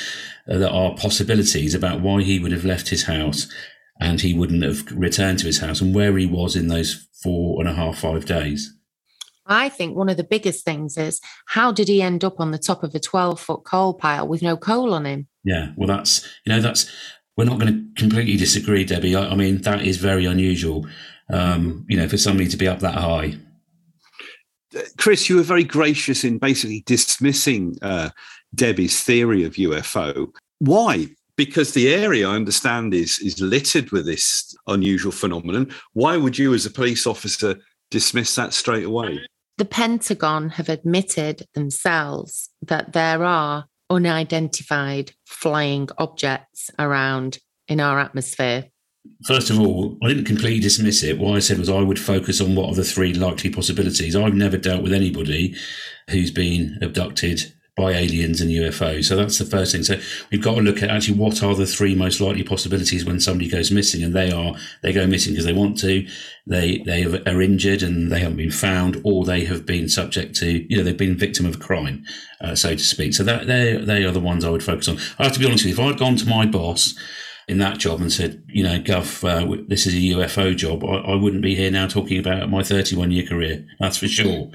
uh, 0.50 0.58
that 0.58 0.72
are 0.72 0.96
possibilities 0.96 1.74
about 1.74 2.02
why 2.02 2.22
he 2.24 2.40
would 2.40 2.54
have 2.54 2.66
left 2.66 2.90
his 2.90 3.04
house 3.04 3.52
and 4.00 4.22
he 4.22 4.34
wouldn't 4.34 4.64
have 4.64 4.90
returned 4.92 5.40
to 5.40 5.46
his 5.46 5.60
house 5.60 5.82
and 5.82 5.94
where 5.94 6.18
he 6.18 6.26
was 6.26 6.56
in 6.56 6.68
those 6.68 7.08
four 7.22 7.60
and 7.60 7.70
a 7.70 7.74
half, 7.74 8.00
five 8.00 8.26
days. 8.26 8.74
I 9.46 9.70
think 9.70 9.96
one 9.96 10.10
of 10.10 10.18
the 10.18 10.24
biggest 10.24 10.64
things 10.66 10.98
is 10.98 11.22
how 11.48 11.72
did 11.72 11.88
he 11.88 12.02
end 12.02 12.24
up 12.24 12.40
on 12.40 12.52
the 12.52 12.58
top 12.58 12.84
of 12.84 12.94
a 12.94 13.00
12 13.00 13.40
foot 13.40 13.64
coal 13.64 13.94
pile 13.94 14.28
with 14.28 14.42
no 14.42 14.58
coal 14.58 14.94
on 14.94 15.06
him? 15.06 15.28
Yeah, 15.44 15.72
well, 15.76 15.88
that's, 15.88 16.24
you 16.46 16.54
know, 16.54 16.62
that's, 16.62 16.92
we're 17.38 17.46
not 17.46 17.60
going 17.60 17.74
to 17.74 18.02
completely 18.02 18.36
disagree, 18.36 18.84
Debbie. 18.84 19.16
I, 19.16 19.30
I 19.30 19.36
mean, 19.36 19.62
that 19.62 19.84
is 19.84 19.98
very 19.98 20.26
unusual, 20.26 20.86
um, 21.32 21.86
you 21.88 21.98
know, 21.98 22.08
for 22.08 22.18
somebody 22.18 22.50
to 22.50 22.58
be 22.58 22.68
up 22.68 22.80
that 22.80 22.96
high. 22.96 23.38
Chris, 24.98 25.30
you 25.30 25.38
were 25.38 25.44
very 25.44 25.64
gracious 25.64 26.24
in 26.24 26.38
basically 26.38 26.84
dismissing 26.86 27.78
uh, 27.82 28.10
Debbie's 28.54 29.04
theory 29.04 29.44
of 29.44 29.54
UFO. 29.54 30.28
Why? 30.60 31.08
Because 31.36 31.74
the 31.74 31.94
area 31.94 32.28
I 32.28 32.36
understand 32.36 32.94
is 32.94 33.20
is 33.20 33.40
littered 33.40 33.92
with 33.92 34.06
this 34.06 34.56
unusual 34.68 35.12
phenomenon. 35.12 35.72
Why 35.94 36.18
would 36.18 36.38
you, 36.38 36.54
as 36.54 36.66
a 36.66 36.72
police 36.72 37.06
officer, 37.06 37.56
dismiss 37.92 38.36
that 38.36 38.54
straight 38.54 38.86
away? 38.86 39.20
The 39.58 39.66
Pentagon 39.66 40.50
have 40.50 40.70
admitted 40.70 41.46
themselves 41.54 42.50
that 42.62 42.94
there 42.94 43.24
are 43.24 43.66
unidentified 43.90 45.14
flying 45.26 45.90
objects 45.98 46.70
around 46.78 47.40
in 47.68 47.80
our 47.80 48.00
atmosphere 48.00 48.66
First 49.26 49.50
of 49.50 49.60
all, 49.60 49.98
I 50.04 50.08
didn't 50.08 50.26
completely 50.26 50.60
dismiss 50.60 51.04
it. 51.04 51.18
What 51.18 51.36
I 51.36 51.40
said 51.40 51.60
was 51.60 51.70
I 51.70 51.82
would 51.82 52.00
focus 52.00 52.40
on 52.42 52.56
what 52.56 52.70
are 52.70 52.76
the 52.76 52.84
three 52.84 53.14
likely 53.14 53.50
possibilities. 53.50 54.16
I've 54.16 54.34
never 54.34 54.58
dealt 54.58 54.84
with 54.84 54.94
anybody 54.94 55.56
who's 56.10 56.32
been 56.32 56.78
abducted 56.82 57.54
by 57.78 57.92
aliens 57.92 58.42
and 58.42 58.50
UFOs. 58.50 59.06
So 59.06 59.16
that's 59.16 59.38
the 59.38 59.46
first 59.46 59.72
thing. 59.72 59.84
So 59.84 60.00
we've 60.32 60.42
got 60.42 60.56
to 60.56 60.62
look 60.62 60.82
at 60.82 60.90
actually 60.90 61.18
what 61.18 61.44
are 61.44 61.54
the 61.54 61.68
three 61.68 61.94
most 61.94 62.20
likely 62.20 62.44
possibilities 62.44 63.06
when 63.06 63.20
somebody 63.20 63.50
goes 63.50 63.70
missing, 63.70 64.04
and 64.04 64.16
they 64.16 64.32
are 64.32 64.56
they 64.82 64.92
go 64.92 65.06
missing 65.06 65.34
because 65.34 65.46
they 65.46 65.54
want 65.54 65.78
to, 65.80 66.06
they 66.48 66.80
they 66.80 67.06
are 67.06 67.42
injured 67.42 67.84
and 67.84 68.12
they 68.12 68.20
haven't 68.20 68.38
been 68.38 68.52
found, 68.52 69.00
or 69.06 69.24
they 69.24 69.46
have 69.46 69.66
been 69.66 69.88
subject 69.88 70.36
to 70.38 70.66
you 70.68 70.78
know 70.78 70.84
they've 70.84 70.98
been 70.98 71.16
victim 71.16 71.46
of 71.46 71.56
a 71.56 71.60
crime, 71.60 72.04
uh, 72.42 72.56
so 72.56 72.72
to 72.72 72.80
speak. 72.80 73.14
So 73.14 73.24
that 73.24 73.46
they 73.46 73.78
they 73.78 74.04
are 74.04 74.12
the 74.12 74.20
ones 74.20 74.44
I 74.44 74.50
would 74.50 74.64
focus 74.64 74.88
on. 74.88 74.98
I 75.20 75.26
have 75.26 75.34
to 75.34 75.40
be 75.40 75.46
honest 75.46 75.64
with 75.64 75.78
you. 75.78 75.84
If 75.86 75.94
I'd 75.94 76.00
gone 76.00 76.16
to 76.18 76.28
my 76.28 76.48
boss 76.48 76.96
in 77.48 77.60
that 77.60 77.78
job 77.78 78.02
and 78.02 78.12
said, 78.12 78.44
you 78.48 78.62
know, 78.62 78.78
Gov, 78.80 79.24
uh, 79.24 79.64
this 79.68 79.86
is 79.86 79.94
a 79.94 79.98
UFO 79.98 80.56
job, 80.56 80.84
I, 80.84 80.98
I, 80.98 81.16
wouldn't 81.16 81.42
be 81.42 81.56
here 81.56 81.72
now 81.72 81.88
talking 81.88 82.20
about 82.20 82.50
my 82.50 82.62
31 82.62 83.12
year 83.12 83.26
career. 83.26 83.66
That's 83.80 83.98
for 83.98 84.08
sure. 84.08 84.50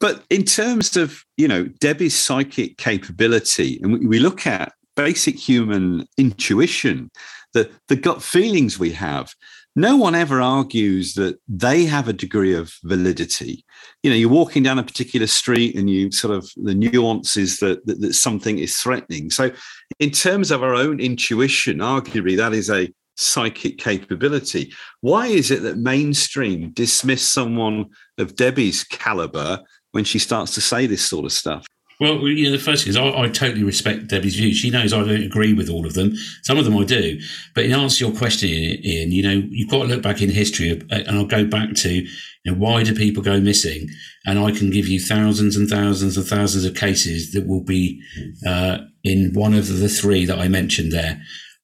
But 0.00 0.24
in 0.30 0.44
terms 0.44 0.96
of, 0.96 1.24
you 1.36 1.46
know, 1.46 1.64
Debbie's 1.64 2.14
psychic 2.14 2.78
capability, 2.78 3.78
and 3.82 4.08
we, 4.08 4.18
look 4.18 4.46
at 4.46 4.72
basic 4.96 5.36
human 5.36 6.06
intuition, 6.16 7.10
the, 7.52 7.70
the 7.88 7.96
gut 7.96 8.22
feelings 8.22 8.78
we 8.78 8.92
have, 8.92 9.34
no 9.78 9.96
one 9.96 10.16
ever 10.16 10.40
argues 10.40 11.14
that 11.14 11.38
they 11.46 11.84
have 11.84 12.08
a 12.08 12.12
degree 12.12 12.52
of 12.52 12.74
validity. 12.82 13.64
You 14.02 14.10
know, 14.10 14.16
you're 14.16 14.28
walking 14.28 14.64
down 14.64 14.78
a 14.80 14.82
particular 14.82 15.28
street 15.28 15.76
and 15.76 15.88
you 15.88 16.10
sort 16.10 16.34
of 16.34 16.50
the 16.56 16.74
nuances 16.74 17.58
that, 17.60 17.86
that, 17.86 18.00
that 18.00 18.14
something 18.14 18.58
is 18.58 18.76
threatening. 18.76 19.30
So, 19.30 19.52
in 20.00 20.10
terms 20.10 20.50
of 20.50 20.64
our 20.64 20.74
own 20.74 20.98
intuition, 20.98 21.78
arguably 21.78 22.36
that 22.36 22.54
is 22.54 22.70
a 22.70 22.92
psychic 23.16 23.78
capability. 23.78 24.72
Why 25.00 25.28
is 25.28 25.50
it 25.52 25.62
that 25.62 25.78
mainstream 25.78 26.70
dismiss 26.70 27.26
someone 27.26 27.86
of 28.18 28.34
Debbie's 28.34 28.82
caliber 28.84 29.60
when 29.92 30.04
she 30.04 30.18
starts 30.18 30.54
to 30.54 30.60
say 30.60 30.86
this 30.86 31.08
sort 31.08 31.24
of 31.24 31.32
stuff? 31.32 31.66
Well, 32.00 32.28
you 32.28 32.44
know, 32.44 32.52
the 32.52 32.62
first 32.62 32.84
thing 32.84 32.90
is 32.90 32.96
I, 32.96 33.08
I, 33.08 33.28
totally 33.28 33.64
respect 33.64 34.06
Debbie's 34.06 34.36
views. 34.36 34.56
She 34.56 34.70
knows 34.70 34.92
I 34.92 34.98
don't 34.98 35.22
agree 35.22 35.52
with 35.52 35.68
all 35.68 35.84
of 35.84 35.94
them. 35.94 36.14
Some 36.42 36.56
of 36.56 36.64
them 36.64 36.76
I 36.76 36.84
do. 36.84 37.18
But 37.56 37.64
in 37.64 37.72
answer 37.72 37.98
to 37.98 38.06
your 38.06 38.16
question, 38.16 38.50
Ian, 38.50 39.10
you 39.10 39.22
know, 39.22 39.42
you've 39.50 39.68
got 39.68 39.82
to 39.82 39.88
look 39.88 40.02
back 40.02 40.22
in 40.22 40.30
history, 40.30 40.70
uh, 40.70 40.94
and 40.94 41.18
I'll 41.18 41.26
go 41.26 41.44
back 41.44 41.74
to, 41.74 41.92
you 41.92 42.08
know, 42.44 42.54
why 42.54 42.84
do 42.84 42.94
people 42.94 43.22
go 43.22 43.40
missing? 43.40 43.88
And 44.26 44.38
I 44.38 44.52
can 44.52 44.70
give 44.70 44.86
you 44.86 45.00
thousands 45.00 45.56
and 45.56 45.68
thousands 45.68 46.16
and 46.16 46.24
thousands 46.24 46.64
of 46.64 46.76
cases 46.76 47.32
that 47.32 47.48
will 47.48 47.64
be 47.64 48.00
uh, 48.46 48.78
in 49.02 49.32
one 49.34 49.54
of 49.54 49.66
the 49.66 49.88
three 49.88 50.24
that 50.24 50.38
I 50.38 50.46
mentioned 50.46 50.92
there. 50.92 51.20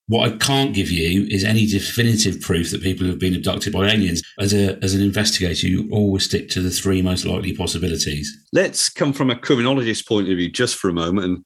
What 0.06 0.30
I 0.30 0.36
can't 0.36 0.74
give 0.74 0.90
you 0.90 1.26
is 1.30 1.44
any 1.44 1.66
definitive 1.66 2.40
proof 2.42 2.70
that 2.70 2.82
people 2.82 3.06
have 3.06 3.18
been 3.18 3.34
abducted 3.34 3.72
by 3.72 3.90
aliens. 3.90 4.22
As 4.38 4.52
a 4.52 4.78
as 4.84 4.94
an 4.94 5.00
investigator, 5.00 5.66
you 5.66 5.88
always 5.90 6.24
stick 6.24 6.50
to 6.50 6.60
the 6.60 6.70
three 6.70 7.00
most 7.00 7.24
likely 7.24 7.56
possibilities. 7.56 8.30
Let's 8.52 8.90
come 8.90 9.14
from 9.14 9.30
a 9.30 9.38
criminologist 9.38 10.06
point 10.06 10.28
of 10.28 10.36
view 10.36 10.50
just 10.50 10.76
for 10.76 10.90
a 10.90 10.94
moment 10.94 11.26
and 11.26 11.44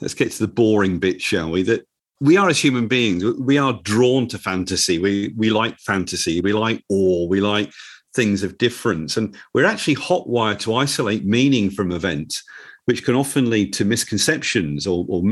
let's 0.00 0.14
get 0.14 0.32
to 0.32 0.38
the 0.40 0.52
boring 0.52 0.98
bit, 0.98 1.22
shall 1.22 1.50
we? 1.50 1.62
That 1.62 1.86
we 2.20 2.36
are 2.36 2.48
as 2.48 2.58
human 2.58 2.88
beings, 2.88 3.24
we 3.38 3.58
are 3.58 3.80
drawn 3.84 4.26
to 4.28 4.38
fantasy. 4.38 4.98
We 4.98 5.32
we 5.36 5.50
like 5.50 5.78
fantasy, 5.78 6.40
we 6.40 6.52
like 6.52 6.82
awe, 6.88 7.28
we 7.28 7.40
like 7.40 7.70
things 8.14 8.42
of 8.42 8.58
difference. 8.58 9.16
And 9.16 9.36
we're 9.52 9.66
actually 9.66 9.96
hotwired 9.96 10.58
to 10.60 10.74
isolate 10.74 11.24
meaning 11.24 11.70
from 11.70 11.92
events, 11.92 12.42
which 12.86 13.04
can 13.04 13.14
often 13.14 13.50
lead 13.50 13.72
to 13.74 13.84
misconceptions 13.84 14.86
or, 14.86 15.04
or 15.08 15.22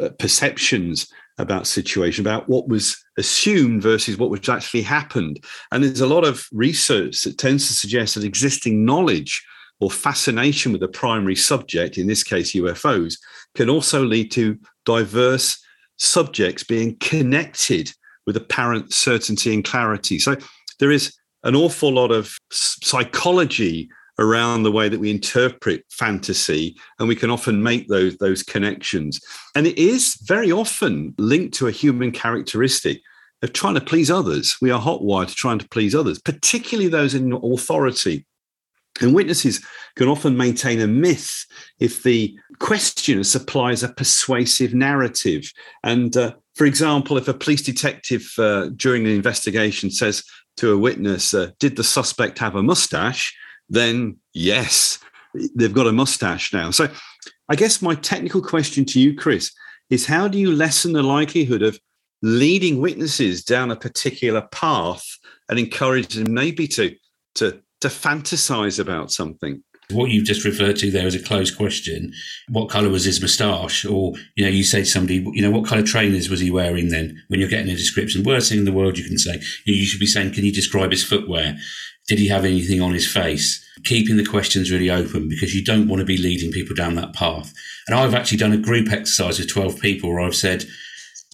Uh, 0.00 0.08
misperceptions 0.10 1.08
about 1.38 1.66
situation, 1.66 2.22
about 2.22 2.48
what 2.48 2.68
was 2.68 3.02
assumed 3.18 3.82
versus 3.82 4.16
what 4.16 4.30
was 4.30 4.48
actually 4.48 4.82
happened. 4.82 5.42
And 5.70 5.82
there's 5.82 6.00
a 6.00 6.06
lot 6.06 6.24
of 6.24 6.46
research 6.52 7.22
that 7.22 7.38
tends 7.38 7.66
to 7.66 7.74
suggest 7.74 8.14
that 8.14 8.24
existing 8.24 8.84
knowledge 8.84 9.44
or 9.80 9.90
fascination 9.90 10.72
with 10.72 10.82
a 10.82 10.88
primary 10.88 11.36
subject, 11.36 11.98
in 11.98 12.06
this 12.06 12.22
case 12.22 12.54
UFOs, 12.54 13.18
can 13.54 13.68
also 13.68 14.04
lead 14.04 14.30
to 14.32 14.58
diverse 14.84 15.62
subjects 15.98 16.64
being 16.64 16.96
connected 17.00 17.92
with 18.26 18.36
apparent 18.36 18.92
certainty 18.92 19.52
and 19.52 19.64
clarity. 19.64 20.18
So 20.18 20.36
there 20.78 20.90
is 20.90 21.14
an 21.44 21.54
awful 21.54 21.92
lot 21.92 22.10
of 22.10 22.36
psychology 22.50 23.88
around 24.18 24.62
the 24.62 24.72
way 24.72 24.88
that 24.88 25.00
we 25.00 25.10
interpret 25.10 25.84
fantasy 25.90 26.76
and 26.98 27.08
we 27.08 27.16
can 27.16 27.30
often 27.30 27.62
make 27.62 27.88
those 27.88 28.16
those 28.18 28.42
connections 28.42 29.20
and 29.54 29.66
it 29.66 29.78
is 29.78 30.16
very 30.24 30.50
often 30.50 31.14
linked 31.18 31.54
to 31.54 31.66
a 31.66 31.72
human 31.72 32.10
characteristic 32.10 33.00
of 33.42 33.52
trying 33.52 33.74
to 33.74 33.80
please 33.80 34.10
others 34.10 34.56
we 34.60 34.70
are 34.70 34.80
hotwired 34.80 35.28
to 35.28 35.34
trying 35.34 35.58
to 35.58 35.68
please 35.68 35.94
others 35.94 36.18
particularly 36.18 36.88
those 36.88 37.14
in 37.14 37.32
authority 37.32 38.24
and 39.00 39.14
witnesses 39.14 39.64
can 39.96 40.08
often 40.08 40.36
maintain 40.36 40.80
a 40.80 40.86
myth 40.86 41.44
if 41.78 42.02
the 42.02 42.36
questioner 42.58 43.24
supplies 43.24 43.82
a 43.82 43.88
persuasive 43.88 44.74
narrative. 44.74 45.52
And 45.82 46.16
uh, 46.16 46.34
for 46.54 46.66
example, 46.66 47.16
if 47.16 47.28
a 47.28 47.34
police 47.34 47.62
detective 47.62 48.32
uh, 48.38 48.70
during 48.76 49.04
an 49.04 49.12
investigation 49.12 49.90
says 49.90 50.24
to 50.58 50.72
a 50.72 50.78
witness, 50.78 51.34
uh, 51.34 51.50
Did 51.58 51.76
the 51.76 51.84
suspect 51.84 52.38
have 52.38 52.56
a 52.56 52.62
mustache? 52.62 53.36
Then 53.68 54.18
yes, 54.34 54.98
they've 55.54 55.74
got 55.74 55.86
a 55.86 55.92
mustache 55.92 56.52
now. 56.52 56.70
So 56.70 56.88
I 57.48 57.56
guess 57.56 57.82
my 57.82 57.94
technical 57.94 58.42
question 58.42 58.84
to 58.86 59.00
you, 59.00 59.14
Chris, 59.14 59.52
is 59.90 60.06
how 60.06 60.28
do 60.28 60.38
you 60.38 60.52
lessen 60.52 60.92
the 60.92 61.02
likelihood 61.02 61.62
of 61.62 61.78
leading 62.22 62.80
witnesses 62.80 63.44
down 63.44 63.70
a 63.70 63.76
particular 63.76 64.42
path 64.50 65.04
and 65.48 65.58
encourage 65.58 66.14
them 66.14 66.32
maybe 66.32 66.66
to 66.68 66.94
to 67.36 67.60
to 67.80 67.88
fantasize 67.88 68.80
about 68.80 69.12
something? 69.12 69.62
What 69.90 70.10
you've 70.10 70.24
just 70.24 70.44
referred 70.44 70.76
to 70.76 70.90
there 70.90 71.06
is 71.06 71.14
a 71.14 71.22
closed 71.22 71.56
question. 71.56 72.12
What 72.48 72.70
colour 72.70 72.88
was 72.88 73.04
his 73.04 73.20
moustache? 73.20 73.84
Or, 73.84 74.14
you 74.34 74.44
know, 74.44 74.50
you 74.50 74.64
say 74.64 74.80
to 74.80 74.84
somebody, 74.84 75.24
you 75.32 75.42
know, 75.42 75.50
what 75.52 75.70
of 75.70 75.86
trainers 75.86 76.28
was 76.28 76.40
he 76.40 76.50
wearing 76.50 76.88
then 76.88 77.22
when 77.28 77.38
you're 77.38 77.48
getting 77.48 77.70
a 77.70 77.76
description? 77.76 78.24
Worst 78.24 78.48
thing 78.48 78.58
in 78.58 78.64
the 78.64 78.72
world 78.72 78.98
you 78.98 79.04
can 79.04 79.16
say. 79.16 79.40
You 79.64 79.84
should 79.84 80.00
be 80.00 80.06
saying, 80.06 80.32
can 80.32 80.44
you 80.44 80.50
describe 80.50 80.90
his 80.90 81.04
footwear? 81.04 81.56
Did 82.06 82.18
he 82.18 82.28
have 82.28 82.44
anything 82.44 82.80
on 82.80 82.94
his 82.94 83.10
face? 83.10 83.64
Keeping 83.84 84.16
the 84.16 84.24
questions 84.24 84.70
really 84.70 84.90
open 84.90 85.28
because 85.28 85.54
you 85.54 85.64
don't 85.64 85.88
want 85.88 86.00
to 86.00 86.06
be 86.06 86.16
leading 86.16 86.52
people 86.52 86.74
down 86.74 86.94
that 86.94 87.12
path. 87.12 87.52
And 87.86 87.96
I've 87.96 88.14
actually 88.14 88.38
done 88.38 88.52
a 88.52 88.58
group 88.58 88.90
exercise 88.90 89.38
with 89.38 89.48
12 89.48 89.80
people 89.80 90.10
where 90.10 90.20
I've 90.20 90.34
said, 90.34 90.64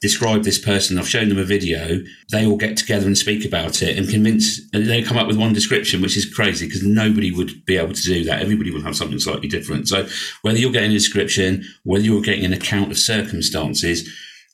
describe 0.03 0.43
this 0.43 0.59
person. 0.59 0.99
I've 0.99 1.09
shown 1.09 1.29
them 1.29 1.39
a 1.39 1.45
video. 1.45 2.01
They 2.31 2.45
all 2.45 2.57
get 2.57 2.77
together 2.77 3.07
and 3.07 3.17
speak 3.17 3.45
about 3.45 3.83
it 3.83 3.97
and 3.97 4.09
convince, 4.09 4.61
and 4.73 4.87
they 4.87 5.01
come 5.01 5.17
up 5.17 5.29
with 5.29 5.39
one 5.39 5.53
description, 5.53 6.03
which 6.03 6.17
is 6.17 6.27
crazy 6.27 6.67
because 6.67 6.83
nobody 6.83 7.31
would 7.31 7.65
be 7.65 7.77
able 7.77 7.95
to 7.95 8.03
do 8.03 8.25
that. 8.25 8.43
Everybody 8.43 8.73
will 8.73 8.83
have 8.83 8.97
something 8.97 9.21
slightly 9.21 9.49
different. 9.49 9.89
So 9.89 10.07
whether 10.43 10.59
you're 10.59 10.73
getting 10.73 10.91
a 10.91 10.95
description, 10.95 11.65
whether 11.85 12.05
you're 12.05 12.21
getting 12.21 12.45
an 12.45 12.53
account 12.53 12.91
of 12.91 12.99
circumstances, 12.99 14.09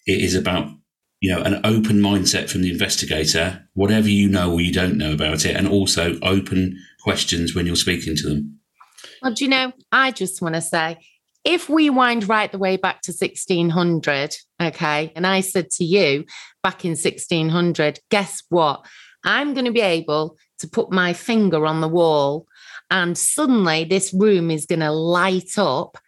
it 0.06 0.20
is 0.20 0.34
about 0.34 0.70
you 1.20 1.34
know, 1.34 1.42
an 1.42 1.60
open 1.64 2.00
mindset 2.00 2.48
from 2.48 2.62
the 2.62 2.70
investigator, 2.70 3.66
whatever 3.74 4.08
you 4.08 4.28
know 4.28 4.52
or 4.52 4.60
you 4.60 4.72
don't 4.72 4.96
know 4.96 5.12
about 5.12 5.44
it, 5.44 5.56
and 5.56 5.68
also 5.68 6.18
open 6.20 6.78
questions 7.02 7.54
when 7.54 7.66
you're 7.66 7.76
speaking 7.76 8.16
to 8.16 8.28
them. 8.28 8.60
Well, 9.22 9.34
do 9.34 9.44
you 9.44 9.50
know, 9.50 9.72
I 9.90 10.12
just 10.12 10.40
want 10.40 10.54
to 10.54 10.60
say, 10.60 10.98
if 11.44 11.68
we 11.68 11.90
wind 11.90 12.28
right 12.28 12.50
the 12.50 12.58
way 12.58 12.76
back 12.76 13.00
to 13.02 13.12
1600, 13.12 14.36
okay, 14.62 15.12
and 15.16 15.26
I 15.26 15.40
said 15.40 15.70
to 15.72 15.84
you 15.84 16.24
back 16.62 16.84
in 16.84 16.90
1600, 16.90 18.00
guess 18.10 18.42
what? 18.48 18.84
I'm 19.24 19.54
going 19.54 19.64
to 19.64 19.72
be 19.72 19.80
able 19.80 20.36
to 20.60 20.68
put 20.68 20.92
my 20.92 21.12
finger 21.12 21.66
on 21.66 21.80
the 21.80 21.88
wall, 21.88 22.46
and 22.90 23.18
suddenly 23.18 23.84
this 23.84 24.14
room 24.14 24.50
is 24.50 24.66
going 24.66 24.80
to 24.80 24.92
light 24.92 25.58
up 25.58 25.98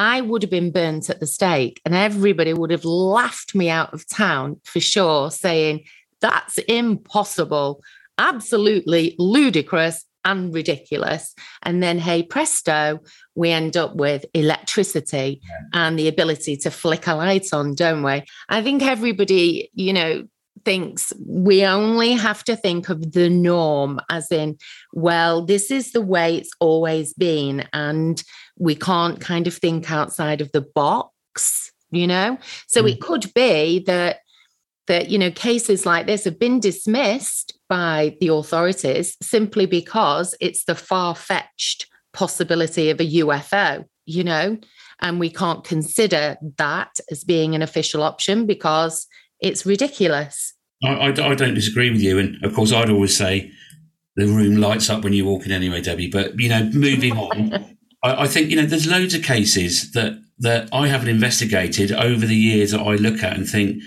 I 0.00 0.22
would 0.22 0.40
have 0.42 0.50
been 0.50 0.70
burnt 0.70 1.10
at 1.10 1.20
the 1.20 1.26
stake 1.26 1.78
and 1.84 1.94
everybody 1.94 2.54
would 2.54 2.70
have 2.70 2.86
laughed 2.86 3.54
me 3.54 3.68
out 3.68 3.92
of 3.92 4.08
town 4.08 4.58
for 4.64 4.80
sure, 4.80 5.30
saying, 5.30 5.84
that's 6.22 6.56
impossible, 6.56 7.82
absolutely 8.16 9.14
ludicrous 9.18 10.06
and 10.24 10.54
ridiculous. 10.54 11.34
And 11.64 11.82
then, 11.82 11.98
hey, 11.98 12.22
presto, 12.22 13.00
we 13.34 13.50
end 13.50 13.76
up 13.76 13.94
with 13.94 14.24
electricity 14.32 15.42
yeah. 15.42 15.58
and 15.74 15.98
the 15.98 16.08
ability 16.08 16.56
to 16.58 16.70
flick 16.70 17.06
a 17.06 17.14
light 17.14 17.52
on, 17.52 17.74
don't 17.74 18.02
we? 18.02 18.24
I 18.48 18.62
think 18.62 18.82
everybody, 18.82 19.70
you 19.74 19.92
know, 19.92 20.24
thinks 20.64 21.12
we 21.26 21.64
only 21.64 22.12
have 22.12 22.44
to 22.44 22.56
think 22.56 22.88
of 22.88 23.12
the 23.12 23.28
norm 23.28 24.00
as 24.10 24.30
in 24.30 24.56
well 24.92 25.44
this 25.44 25.70
is 25.70 25.92
the 25.92 26.00
way 26.00 26.36
it's 26.36 26.50
always 26.60 27.12
been 27.14 27.66
and 27.72 28.22
we 28.60 28.74
can't 28.74 29.20
kind 29.20 29.46
of 29.46 29.54
think 29.54 29.90
outside 29.90 30.40
of 30.40 30.52
the 30.52 30.60
box, 30.60 31.72
you 31.90 32.06
know? 32.06 32.38
So 32.68 32.84
mm. 32.84 32.92
it 32.92 33.00
could 33.00 33.32
be 33.34 33.80
that 33.86 34.18
that 34.86 35.08
you 35.08 35.18
know 35.18 35.30
cases 35.30 35.86
like 35.86 36.06
this 36.06 36.24
have 36.24 36.38
been 36.38 36.60
dismissed 36.60 37.58
by 37.68 38.16
the 38.20 38.28
authorities 38.28 39.16
simply 39.22 39.64
because 39.64 40.34
it's 40.40 40.64
the 40.64 40.74
far-fetched 40.74 41.86
possibility 42.12 42.90
of 42.90 43.00
a 43.00 43.04
UFO, 43.04 43.84
you 44.04 44.24
know, 44.24 44.58
and 45.00 45.20
we 45.20 45.30
can't 45.30 45.64
consider 45.64 46.36
that 46.58 46.90
as 47.10 47.22
being 47.24 47.54
an 47.54 47.62
official 47.62 48.02
option 48.02 48.46
because 48.46 49.06
it's 49.40 49.64
ridiculous. 49.64 50.49
I, 50.82 50.88
I, 50.88 51.06
I 51.08 51.34
don't 51.34 51.54
disagree 51.54 51.90
with 51.90 52.00
you, 52.00 52.18
and 52.18 52.42
of 52.44 52.54
course, 52.54 52.72
I'd 52.72 52.90
always 52.90 53.16
say 53.16 53.52
the 54.16 54.26
room 54.26 54.56
lights 54.56 54.90
up 54.90 55.04
when 55.04 55.12
you 55.12 55.24
walk 55.24 55.46
in 55.46 55.52
anyway, 55.52 55.80
Debbie. 55.80 56.10
But 56.10 56.38
you 56.38 56.48
know, 56.48 56.64
moving 56.72 57.16
on, 57.16 57.76
I, 58.02 58.22
I, 58.22 58.26
think 58.26 58.50
you 58.50 58.56
know 58.56 58.66
there's 58.66 58.90
loads 58.90 59.14
of 59.14 59.22
cases 59.22 59.92
that 59.92 60.20
that 60.38 60.68
I 60.72 60.88
haven't 60.88 61.08
investigated 61.08 61.92
over 61.92 62.26
the 62.26 62.36
years 62.36 62.70
that 62.70 62.80
I 62.80 62.94
look 62.94 63.22
at 63.22 63.36
and 63.36 63.48
think 63.48 63.82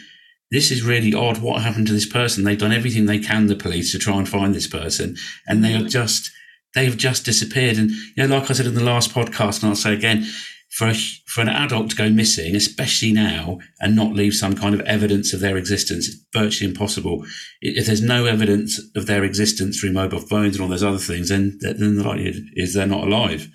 this 0.51 0.69
is 0.69 0.83
really 0.83 1.13
odd. 1.13 1.39
What 1.39 1.61
happened 1.61 1.87
to 1.87 1.93
this 1.93 2.05
person? 2.05 2.43
They've 2.43 2.57
done 2.57 2.71
everything 2.71 3.05
they 3.05 3.19
can, 3.19 3.47
the 3.47 3.55
police, 3.55 3.91
to 3.91 3.99
try 3.99 4.17
and 4.17 4.29
find 4.29 4.53
this 4.53 4.67
person, 4.67 5.17
and 5.47 5.63
they 5.63 5.73
are 5.73 5.79
mm. 5.79 5.89
just 5.89 6.31
they 6.75 6.85
have 6.85 6.97
just 6.97 7.25
disappeared. 7.25 7.77
And 7.77 7.89
you 7.91 8.27
know, 8.27 8.37
like 8.37 8.49
I 8.49 8.53
said 8.53 8.67
in 8.67 8.75
the 8.75 8.83
last 8.83 9.11
podcast, 9.11 9.61
and 9.61 9.69
I'll 9.69 9.75
say 9.75 9.93
again, 9.93 10.27
for 10.73 10.87
a, 10.87 10.95
for 11.27 11.41
an 11.41 11.49
adult 11.49 11.91
to 11.91 11.95
go 11.95 12.09
missing, 12.09 12.55
especially 12.55 13.13
now, 13.13 13.59
and 13.79 13.95
not 13.95 14.13
leave 14.13 14.33
some 14.33 14.55
kind 14.55 14.73
of 14.73 14.81
evidence 14.81 15.31
of 15.31 15.39
their 15.39 15.55
existence, 15.55 16.07
it's 16.07 16.17
virtually 16.33 16.67
impossible. 16.67 17.23
If 17.61 17.85
there's 17.85 18.01
no 18.01 18.25
evidence 18.25 18.81
of 18.95 19.05
their 19.05 19.23
existence 19.23 19.79
through 19.79 19.93
mobile 19.93 20.19
phones 20.19 20.55
and 20.55 20.63
all 20.63 20.69
those 20.69 20.83
other 20.83 20.97
things, 20.97 21.29
then 21.29 21.59
then 21.61 21.97
the 21.97 22.03
likelihood 22.03 22.41
is 22.55 22.73
they're 22.73 22.87
not 22.87 23.07
alive. 23.07 23.49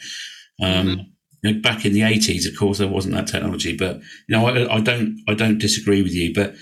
Um, 0.63 0.87
mm-hmm. 0.87 1.01
you 1.43 1.53
know, 1.55 1.61
back 1.61 1.85
in 1.85 1.93
the 1.93 2.03
eighties, 2.03 2.47
of 2.47 2.57
course, 2.57 2.79
there 2.79 2.87
wasn't 2.87 3.17
that 3.17 3.27
technology, 3.27 3.77
but 3.77 3.97
you 3.97 4.37
know, 4.37 4.47
I, 4.47 4.77
I, 4.77 4.81
don't, 4.81 5.21
I 5.27 5.35
don't 5.35 5.59
disagree 5.59 6.03
with 6.03 6.15
you. 6.15 6.33
But 6.33 6.55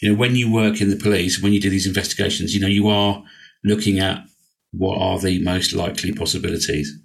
you 0.00 0.12
know, 0.12 0.16
when 0.16 0.36
you 0.36 0.52
work 0.52 0.80
in 0.80 0.90
the 0.90 0.96
police, 0.96 1.42
when 1.42 1.52
you 1.52 1.60
do 1.60 1.70
these 1.70 1.86
investigations, 1.86 2.54
you 2.54 2.60
know, 2.60 2.68
you 2.68 2.86
are 2.86 3.24
looking 3.64 3.98
at 3.98 4.24
what 4.70 4.98
are 4.98 5.18
the 5.18 5.42
most 5.42 5.72
likely 5.72 6.12
possibilities. 6.12 6.96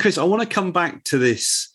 Chris, 0.00 0.18
I 0.18 0.24
want 0.24 0.42
to 0.42 0.48
come 0.52 0.72
back 0.72 1.04
to 1.04 1.18
this 1.18 1.71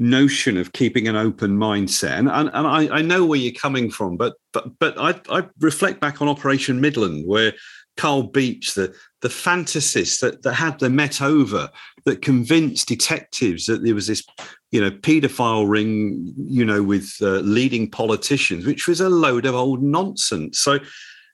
notion 0.00 0.56
of 0.56 0.72
keeping 0.72 1.06
an 1.06 1.14
open 1.14 1.56
mindset, 1.56 2.18
and 2.18 2.28
and, 2.28 2.50
and 2.52 2.66
I, 2.66 2.98
I 2.98 3.02
know 3.02 3.24
where 3.24 3.38
you're 3.38 3.52
coming 3.52 3.90
from, 3.90 4.16
but 4.16 4.34
but 4.52 4.78
but 4.78 4.98
I, 4.98 5.20
I 5.30 5.46
reflect 5.60 6.00
back 6.00 6.20
on 6.20 6.28
Operation 6.28 6.80
Midland, 6.80 7.26
where 7.26 7.52
Carl 7.96 8.24
Beech, 8.24 8.74
the 8.74 8.94
the 9.20 9.28
fantasist 9.28 10.20
that, 10.20 10.42
that 10.42 10.54
had 10.54 10.78
the 10.78 10.88
Met 10.88 11.20
over, 11.20 11.70
that 12.04 12.22
convinced 12.22 12.88
detectives 12.88 13.66
that 13.66 13.84
there 13.84 13.94
was 13.94 14.06
this, 14.06 14.24
you 14.70 14.80
know, 14.80 14.90
paedophile 14.90 15.68
ring, 15.68 16.32
you 16.36 16.64
know, 16.64 16.82
with 16.82 17.12
uh, 17.20 17.40
leading 17.40 17.90
politicians, 17.90 18.64
which 18.64 18.88
was 18.88 19.00
a 19.00 19.10
load 19.10 19.44
of 19.44 19.54
old 19.54 19.82
nonsense. 19.82 20.58
So, 20.58 20.78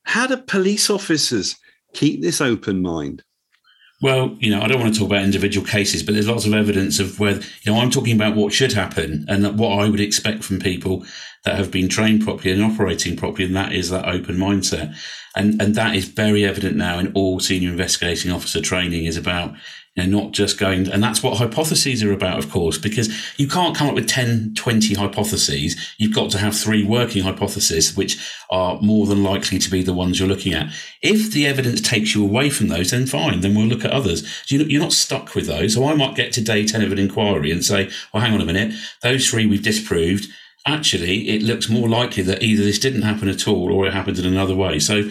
how 0.04 0.26
do 0.26 0.36
police 0.36 0.90
officers 0.90 1.56
keep 1.94 2.22
this 2.22 2.40
open 2.40 2.82
mind? 2.82 3.22
Well, 4.02 4.36
you 4.40 4.50
know, 4.50 4.60
I 4.60 4.68
don't 4.68 4.80
want 4.80 4.92
to 4.92 5.00
talk 5.00 5.08
about 5.08 5.24
individual 5.24 5.66
cases, 5.66 6.02
but 6.02 6.12
there's 6.12 6.28
lots 6.28 6.44
of 6.44 6.52
evidence 6.52 6.98
of 6.98 7.18
where, 7.18 7.36
you 7.36 7.72
know, 7.72 7.78
I'm 7.78 7.90
talking 7.90 8.14
about 8.14 8.36
what 8.36 8.52
should 8.52 8.74
happen 8.74 9.24
and 9.26 9.58
what 9.58 9.78
I 9.78 9.88
would 9.88 10.00
expect 10.00 10.44
from 10.44 10.58
people 10.58 11.06
that 11.46 11.56
have 11.56 11.70
been 11.70 11.88
trained 11.88 12.22
properly 12.22 12.52
and 12.52 12.62
operating 12.62 13.16
properly, 13.16 13.46
and 13.46 13.56
that 13.56 13.72
is 13.72 13.88
that 13.88 14.06
open 14.06 14.36
mindset. 14.36 14.94
And, 15.36 15.60
and 15.62 15.74
that 15.76 15.94
is 15.94 16.06
very 16.06 16.44
evident 16.44 16.76
now 16.76 16.98
in 16.98 17.12
all 17.12 17.40
senior 17.40 17.70
investigating 17.70 18.32
officer 18.32 18.60
training 18.60 19.04
is 19.04 19.16
about, 19.16 19.52
you 19.94 20.02
know, 20.02 20.22
not 20.22 20.32
just 20.32 20.58
going, 20.58 20.90
and 20.90 21.00
that's 21.00 21.22
what 21.22 21.38
hypotheses 21.38 22.02
are 22.02 22.12
about, 22.12 22.38
of 22.38 22.50
course, 22.50 22.78
because 22.78 23.14
you 23.38 23.46
can't 23.46 23.76
come 23.76 23.86
up 23.86 23.94
with 23.94 24.08
10, 24.08 24.54
20 24.56 24.94
hypotheses. 24.94 25.76
You've 25.98 26.14
got 26.14 26.30
to 26.30 26.38
have 26.38 26.56
three 26.56 26.82
working 26.82 27.22
hypotheses, 27.22 27.96
which 27.96 28.18
are 28.50 28.80
more 28.80 29.06
than 29.06 29.22
likely 29.22 29.60
to 29.60 29.70
be 29.70 29.82
the 29.84 29.94
ones 29.94 30.18
you're 30.18 30.28
looking 30.28 30.52
at. 30.52 30.72
If 31.00 31.30
the 31.30 31.46
evidence 31.46 31.80
takes 31.80 32.12
you 32.12 32.24
away 32.24 32.50
from 32.50 32.68
those, 32.68 32.90
then 32.90 33.06
fine, 33.06 33.40
then 33.40 33.54
we'll 33.54 33.66
look 33.66 33.84
at 33.84 33.92
others. 33.92 34.50
You're 34.50 34.80
not 34.80 34.92
stuck 34.92 35.36
with 35.36 35.46
those. 35.46 35.74
So 35.74 35.86
I 35.86 35.94
might 35.94 36.16
get 36.16 36.32
to 36.32 36.40
day 36.40 36.66
10 36.66 36.82
of 36.82 36.90
an 36.90 36.98
inquiry 36.98 37.52
and 37.52 37.64
say, 37.64 37.88
well, 38.12 38.24
hang 38.24 38.34
on 38.34 38.40
a 38.40 38.46
minute, 38.46 38.74
those 39.02 39.30
three 39.30 39.46
we've 39.46 39.62
disproved. 39.62 40.28
Actually, 40.66 41.28
it 41.28 41.42
looks 41.42 41.68
more 41.68 41.88
likely 41.88 42.22
that 42.24 42.42
either 42.42 42.62
this 42.62 42.78
didn't 42.78 43.02
happen 43.02 43.28
at 43.28 43.46
all 43.46 43.72
or 43.72 43.86
it 43.86 43.92
happened 43.92 44.18
in 44.18 44.26
another 44.26 44.54
way. 44.54 44.78
So 44.80 45.08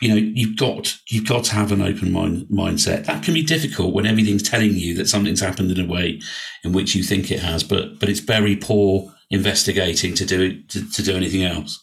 you 0.00 0.08
know, 0.08 0.16
you've 0.16 0.56
got 0.56 0.94
you've 1.08 1.28
got 1.28 1.44
to 1.44 1.54
have 1.54 1.72
an 1.72 1.80
open 1.80 2.12
mind 2.12 2.46
mindset. 2.50 3.06
That 3.06 3.22
can 3.24 3.32
be 3.32 3.42
difficult 3.42 3.94
when 3.94 4.06
everything's 4.06 4.42
telling 4.42 4.74
you 4.74 4.94
that 4.94 5.08
something's 5.08 5.40
happened 5.40 5.70
in 5.70 5.84
a 5.84 5.90
way 5.90 6.20
in 6.64 6.72
which 6.72 6.94
you 6.94 7.02
think 7.02 7.30
it 7.30 7.40
has, 7.40 7.64
but 7.64 7.98
but 7.98 8.08
it's 8.08 8.20
very 8.20 8.56
poor 8.56 9.12
investigating 9.30 10.14
to 10.14 10.26
do 10.26 10.42
it 10.42 10.68
to, 10.70 10.90
to 10.90 11.02
do 11.02 11.16
anything 11.16 11.44
else. 11.44 11.82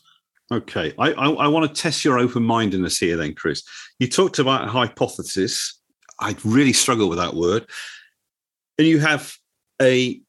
Okay, 0.51 0.93
I, 0.99 1.13
I, 1.13 1.29
I 1.29 1.47
want 1.47 1.67
to 1.67 1.81
test 1.81 2.05
your 2.05 2.19
open 2.19 2.43
mindedness 2.43 2.99
here, 2.99 3.17
then, 3.17 3.33
Chris. 3.33 3.63
You 3.97 4.07
talked 4.07 4.37
about 4.37 4.69
hypothesis. 4.69 5.79
I 6.19 6.35
really 6.43 6.73
struggle 6.73 7.09
with 7.09 7.17
that 7.17 7.33
word, 7.33 7.65
and 8.77 8.87
you 8.87 8.99
have 8.99 9.35
a 9.81 10.21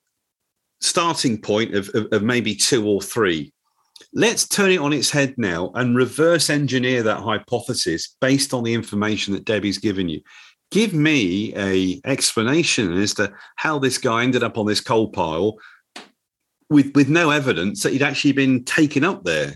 starting 0.84 1.40
point 1.40 1.74
of, 1.74 1.88
of, 1.94 2.06
of 2.12 2.22
maybe 2.22 2.54
two 2.54 2.86
or 2.86 3.00
three. 3.00 3.52
Let's 4.12 4.46
turn 4.46 4.70
it 4.70 4.78
on 4.78 4.92
its 4.92 5.10
head 5.10 5.34
now 5.36 5.70
and 5.74 5.96
reverse 5.96 6.50
engineer 6.50 7.02
that 7.02 7.20
hypothesis 7.20 8.16
based 8.20 8.52
on 8.52 8.64
the 8.64 8.74
information 8.74 9.32
that 9.34 9.44
Debbie's 9.44 9.78
given 9.78 10.08
you. 10.08 10.20
Give 10.70 10.92
me 10.92 11.54
a 11.56 12.00
explanation 12.04 12.92
as 12.98 13.14
to 13.14 13.32
how 13.56 13.78
this 13.78 13.98
guy 13.98 14.22
ended 14.22 14.42
up 14.42 14.58
on 14.58 14.66
this 14.66 14.80
coal 14.80 15.08
pile 15.08 15.56
with 16.70 16.92
with 16.94 17.08
no 17.08 17.30
evidence 17.30 17.82
that 17.82 17.92
he'd 17.92 18.02
actually 18.02 18.32
been 18.32 18.64
taken 18.64 19.04
up 19.04 19.24
there 19.24 19.54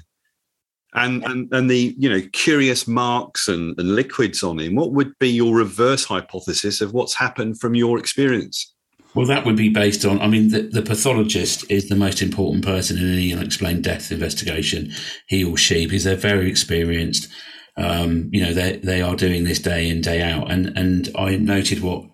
and 0.95 1.25
and 1.25 1.53
and 1.53 1.71
the 1.71 1.95
you 1.99 2.09
know 2.09 2.21
curious 2.33 2.87
marks 2.87 3.49
and, 3.49 3.79
and 3.79 3.95
liquids 3.95 4.43
on 4.43 4.59
him 4.59 4.75
what 4.75 4.93
would 4.93 5.13
be 5.19 5.29
your 5.29 5.57
reverse 5.57 6.05
hypothesis 6.05 6.81
of 6.81 6.93
what's 6.93 7.15
happened 7.15 7.59
from 7.59 7.75
your 7.75 7.99
experience 7.99 8.75
well, 9.15 9.27
that 9.27 9.45
would 9.47 9.57
be 9.57 9.69
based 9.69 10.05
on. 10.05 10.21
I 10.21 10.29
mean, 10.29 10.49
the, 10.49 10.63
the, 10.63 10.83
pathologist 10.83 11.71
is 11.71 11.89
the 11.89 11.97
most 11.97 12.21
important 12.21 12.65
person 12.65 12.99
in 12.99 13.13
any 13.13 13.33
unexplained 13.33 13.85
death 13.85 14.13
investigation. 14.13 14.93
He 15.27 15.43
or 15.45 15.57
she, 15.57 15.87
because 15.87 16.05
they're 16.05 16.17
very 16.17 16.49
experienced. 16.49 17.29
Um, 17.77 18.29
you 18.33 18.45
know, 18.45 18.53
they 18.53 18.77
they 18.77 19.01
are 19.01 19.17
doing 19.17 19.45
this 19.45 19.61
day 19.61 19.89
in 19.89 20.01
day 20.01 20.23
out. 20.23 20.51
And 20.51 20.77
and 20.77 21.09
I 21.17 21.37
noted 21.37 21.83
what 21.83 22.05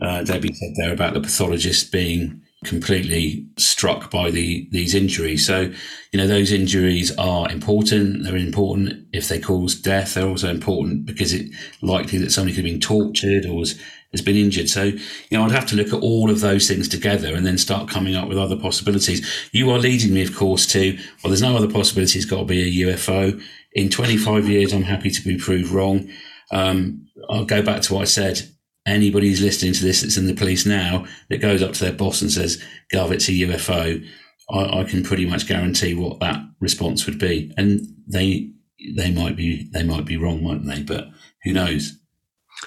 uh, 0.00 0.22
Debbie 0.22 0.52
said 0.54 0.72
there 0.76 0.92
about 0.92 1.14
the 1.14 1.20
pathologist 1.20 1.92
being 1.92 2.40
completely 2.64 3.46
struck 3.56 4.10
by 4.10 4.30
the 4.30 4.68
these 4.72 4.94
injuries. 4.94 5.46
So, 5.46 5.72
you 6.12 6.18
know, 6.18 6.26
those 6.26 6.50
injuries 6.50 7.16
are 7.16 7.50
important. 7.50 8.24
They're 8.24 8.36
important 8.36 9.06
if 9.12 9.28
they 9.28 9.38
cause 9.38 9.74
death. 9.74 10.14
They're 10.14 10.28
also 10.28 10.50
important 10.50 11.06
because 11.06 11.32
it's 11.32 11.54
likely 11.82 12.18
that 12.18 12.32
somebody 12.32 12.54
could 12.54 12.64
have 12.64 12.72
been 12.72 12.80
tortured 12.80 13.46
or 13.46 13.54
was 13.54 13.78
has 14.12 14.22
been 14.22 14.36
injured. 14.36 14.68
So, 14.68 14.84
you 14.84 15.00
know, 15.32 15.44
I'd 15.44 15.52
have 15.52 15.66
to 15.66 15.76
look 15.76 15.88
at 15.88 16.02
all 16.02 16.30
of 16.30 16.40
those 16.40 16.66
things 16.66 16.88
together 16.88 17.34
and 17.34 17.46
then 17.46 17.58
start 17.58 17.90
coming 17.90 18.16
up 18.16 18.28
with 18.28 18.38
other 18.38 18.56
possibilities. 18.56 19.48
You 19.52 19.70
are 19.70 19.78
leading 19.78 20.14
me, 20.14 20.22
of 20.22 20.34
course, 20.34 20.66
to, 20.68 20.96
well, 21.22 21.30
there's 21.30 21.42
no 21.42 21.56
other 21.56 21.70
possibility. 21.70 22.18
It's 22.18 22.28
got 22.28 22.38
to 22.38 22.44
be 22.44 22.84
a 22.84 22.86
UFO. 22.86 23.40
In 23.72 23.90
25 23.90 24.48
years, 24.48 24.72
I'm 24.72 24.82
happy 24.82 25.10
to 25.10 25.22
be 25.22 25.36
proved 25.36 25.70
wrong. 25.70 26.08
Um, 26.50 27.06
I'll 27.28 27.44
go 27.44 27.62
back 27.62 27.82
to 27.82 27.94
what 27.94 28.02
I 28.02 28.06
said. 28.06 28.40
Anybody 28.86 29.28
who's 29.28 29.42
listening 29.42 29.74
to 29.74 29.84
this 29.84 30.00
that's 30.00 30.16
in 30.16 30.26
the 30.26 30.34
police 30.34 30.64
now 30.64 31.04
that 31.28 31.42
goes 31.42 31.62
up 31.62 31.74
to 31.74 31.84
their 31.84 31.92
boss 31.92 32.22
and 32.22 32.30
says, 32.30 32.62
Gov, 32.92 33.10
it's 33.10 33.28
a 33.28 33.32
UFO, 33.32 34.02
I, 34.50 34.80
I 34.80 34.84
can 34.84 35.02
pretty 35.02 35.26
much 35.26 35.46
guarantee 35.46 35.92
what 35.92 36.20
that 36.20 36.40
response 36.60 37.04
would 37.04 37.18
be. 37.18 37.52
And 37.58 37.80
they, 38.06 38.52
they 38.96 39.10
might 39.10 39.36
be, 39.36 39.68
they 39.74 39.82
might 39.82 40.06
be 40.06 40.16
wrong, 40.16 40.42
mightn't 40.42 40.66
they? 40.66 40.82
But 40.82 41.08
who 41.44 41.52
knows? 41.52 41.97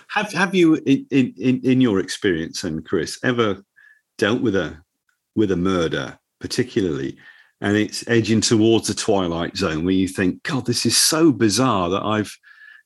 Have 0.10 0.32
have 0.34 0.56
you 0.56 0.76
in, 0.86 1.06
in 1.10 1.62
in 1.64 1.82
your 1.82 2.00
experience 2.00 2.64
and 2.64 2.86
Chris 2.86 3.20
ever 3.24 3.64
dealt 4.18 4.42
with 4.42 4.56
a 4.56 4.78
with 5.36 5.52
a 5.52 5.58
murder 5.58 6.18
particularly 6.40 7.18
and 7.62 7.78
it's 7.78 8.08
edging 8.08 8.42
towards 8.42 8.88
the 8.88 8.94
twilight 8.94 9.56
zone 9.56 9.86
where 9.86 9.94
you 9.94 10.08
think 10.08 10.42
god 10.44 10.66
this 10.66 10.86
is 10.86 10.98
so 10.98 11.32
bizarre 11.32 11.90
that 11.90 12.04
I've 12.04 12.36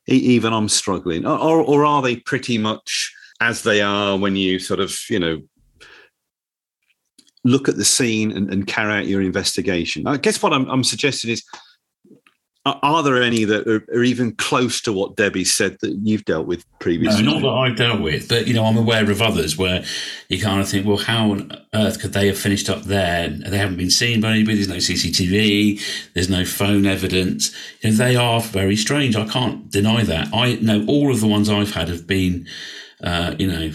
even 0.07 0.53
I'm 0.53 0.69
struggling. 0.69 1.25
Or 1.25 1.61
or 1.61 1.85
are 1.85 2.01
they 2.01 2.17
pretty 2.17 2.57
much 2.57 3.13
as 3.41 3.63
they 3.63 3.81
are 3.81 4.17
when 4.17 4.35
you 4.35 4.59
sort 4.59 4.79
of 4.79 4.97
you 5.09 5.19
know 5.19 5.41
look 7.43 7.69
at 7.69 7.77
the 7.77 7.85
scene 7.85 8.31
and, 8.31 8.51
and 8.51 8.67
carry 8.67 8.93
out 8.93 9.07
your 9.07 9.21
investigation? 9.21 10.07
I 10.07 10.17
guess 10.17 10.41
what 10.41 10.53
I'm, 10.53 10.69
I'm 10.69 10.83
suggesting 10.83 11.31
is 11.31 11.43
are 12.65 13.03
there 13.03 13.21
any 13.21 13.43
that 13.43 13.67
are, 13.67 13.85
are, 13.95 14.03
even 14.03 14.31
close 14.35 14.81
to 14.81 14.91
what 14.91 15.15
Debbie 15.15 15.45
said 15.45 15.77
that 15.81 15.99
you've 16.01 16.25
dealt 16.25 16.47
with 16.47 16.65
previously? 16.79 17.23
No, 17.23 17.33
not 17.33 17.41
that 17.41 17.47
I've 17.47 17.77
dealt 17.77 18.01
with, 18.01 18.27
but 18.27 18.47
you 18.47 18.55
know, 18.55 18.65
I'm 18.65 18.77
aware 18.77 19.09
of 19.11 19.21
others 19.21 19.55
where 19.55 19.83
you 20.29 20.41
kind 20.41 20.59
of 20.59 20.67
think, 20.67 20.87
well, 20.87 20.97
how 20.97 21.31
on 21.31 21.51
earth 21.75 22.01
could 22.01 22.13
they 22.13 22.25
have 22.25 22.39
finished 22.39 22.67
up 22.67 22.83
there? 22.83 23.29
They 23.29 23.57
haven't 23.57 23.77
been 23.77 23.91
seen 23.91 24.19
by 24.19 24.31
anybody. 24.31 24.55
There's 24.55 24.67
no 24.67 24.77
CCTV. 24.77 25.79
There's 26.13 26.29
no 26.29 26.43
phone 26.43 26.87
evidence. 26.87 27.55
You 27.81 27.91
know, 27.91 27.97
they 27.97 28.15
are 28.15 28.41
very 28.41 28.75
strange. 28.75 29.15
I 29.15 29.27
can't 29.27 29.69
deny 29.69 30.03
that. 30.03 30.33
I 30.33 30.55
know 30.55 30.83
all 30.87 31.11
of 31.11 31.21
the 31.21 31.27
ones 31.27 31.49
I've 31.49 31.75
had 31.75 31.87
have 31.89 32.07
been, 32.07 32.47
uh, 33.03 33.35
you 33.37 33.47
know, 33.47 33.71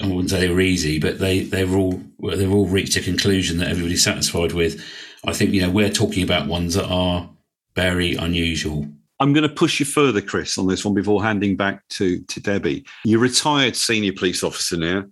I 0.00 0.06
wouldn't 0.06 0.30
say 0.30 0.40
they 0.40 0.52
were 0.52 0.60
easy, 0.60 0.98
but 0.98 1.20
they 1.20 1.44
they've 1.44 1.72
all 1.72 2.02
they've 2.20 2.52
all 2.52 2.66
reached 2.66 2.96
a 2.96 3.00
conclusion 3.00 3.58
that 3.58 3.68
everybody's 3.68 4.02
satisfied 4.02 4.50
with. 4.50 4.84
I 5.24 5.32
think 5.32 5.52
you 5.52 5.62
know 5.62 5.70
we're 5.70 5.90
talking 5.90 6.24
about 6.24 6.48
ones 6.48 6.74
that 6.74 6.86
are 6.86 7.30
very 7.74 8.14
unusual. 8.16 8.86
I'm 9.20 9.32
going 9.32 9.48
to 9.48 9.54
push 9.54 9.78
you 9.78 9.86
further, 9.86 10.20
Chris, 10.20 10.58
on 10.58 10.66
this 10.66 10.84
one 10.84 10.94
before 10.94 11.22
handing 11.22 11.56
back 11.56 11.86
to, 11.90 12.20
to 12.22 12.40
Debbie. 12.40 12.84
You're 13.04 13.20
retired 13.20 13.76
senior 13.76 14.12
police 14.12 14.42
officer 14.42 14.76
now. 14.76 15.04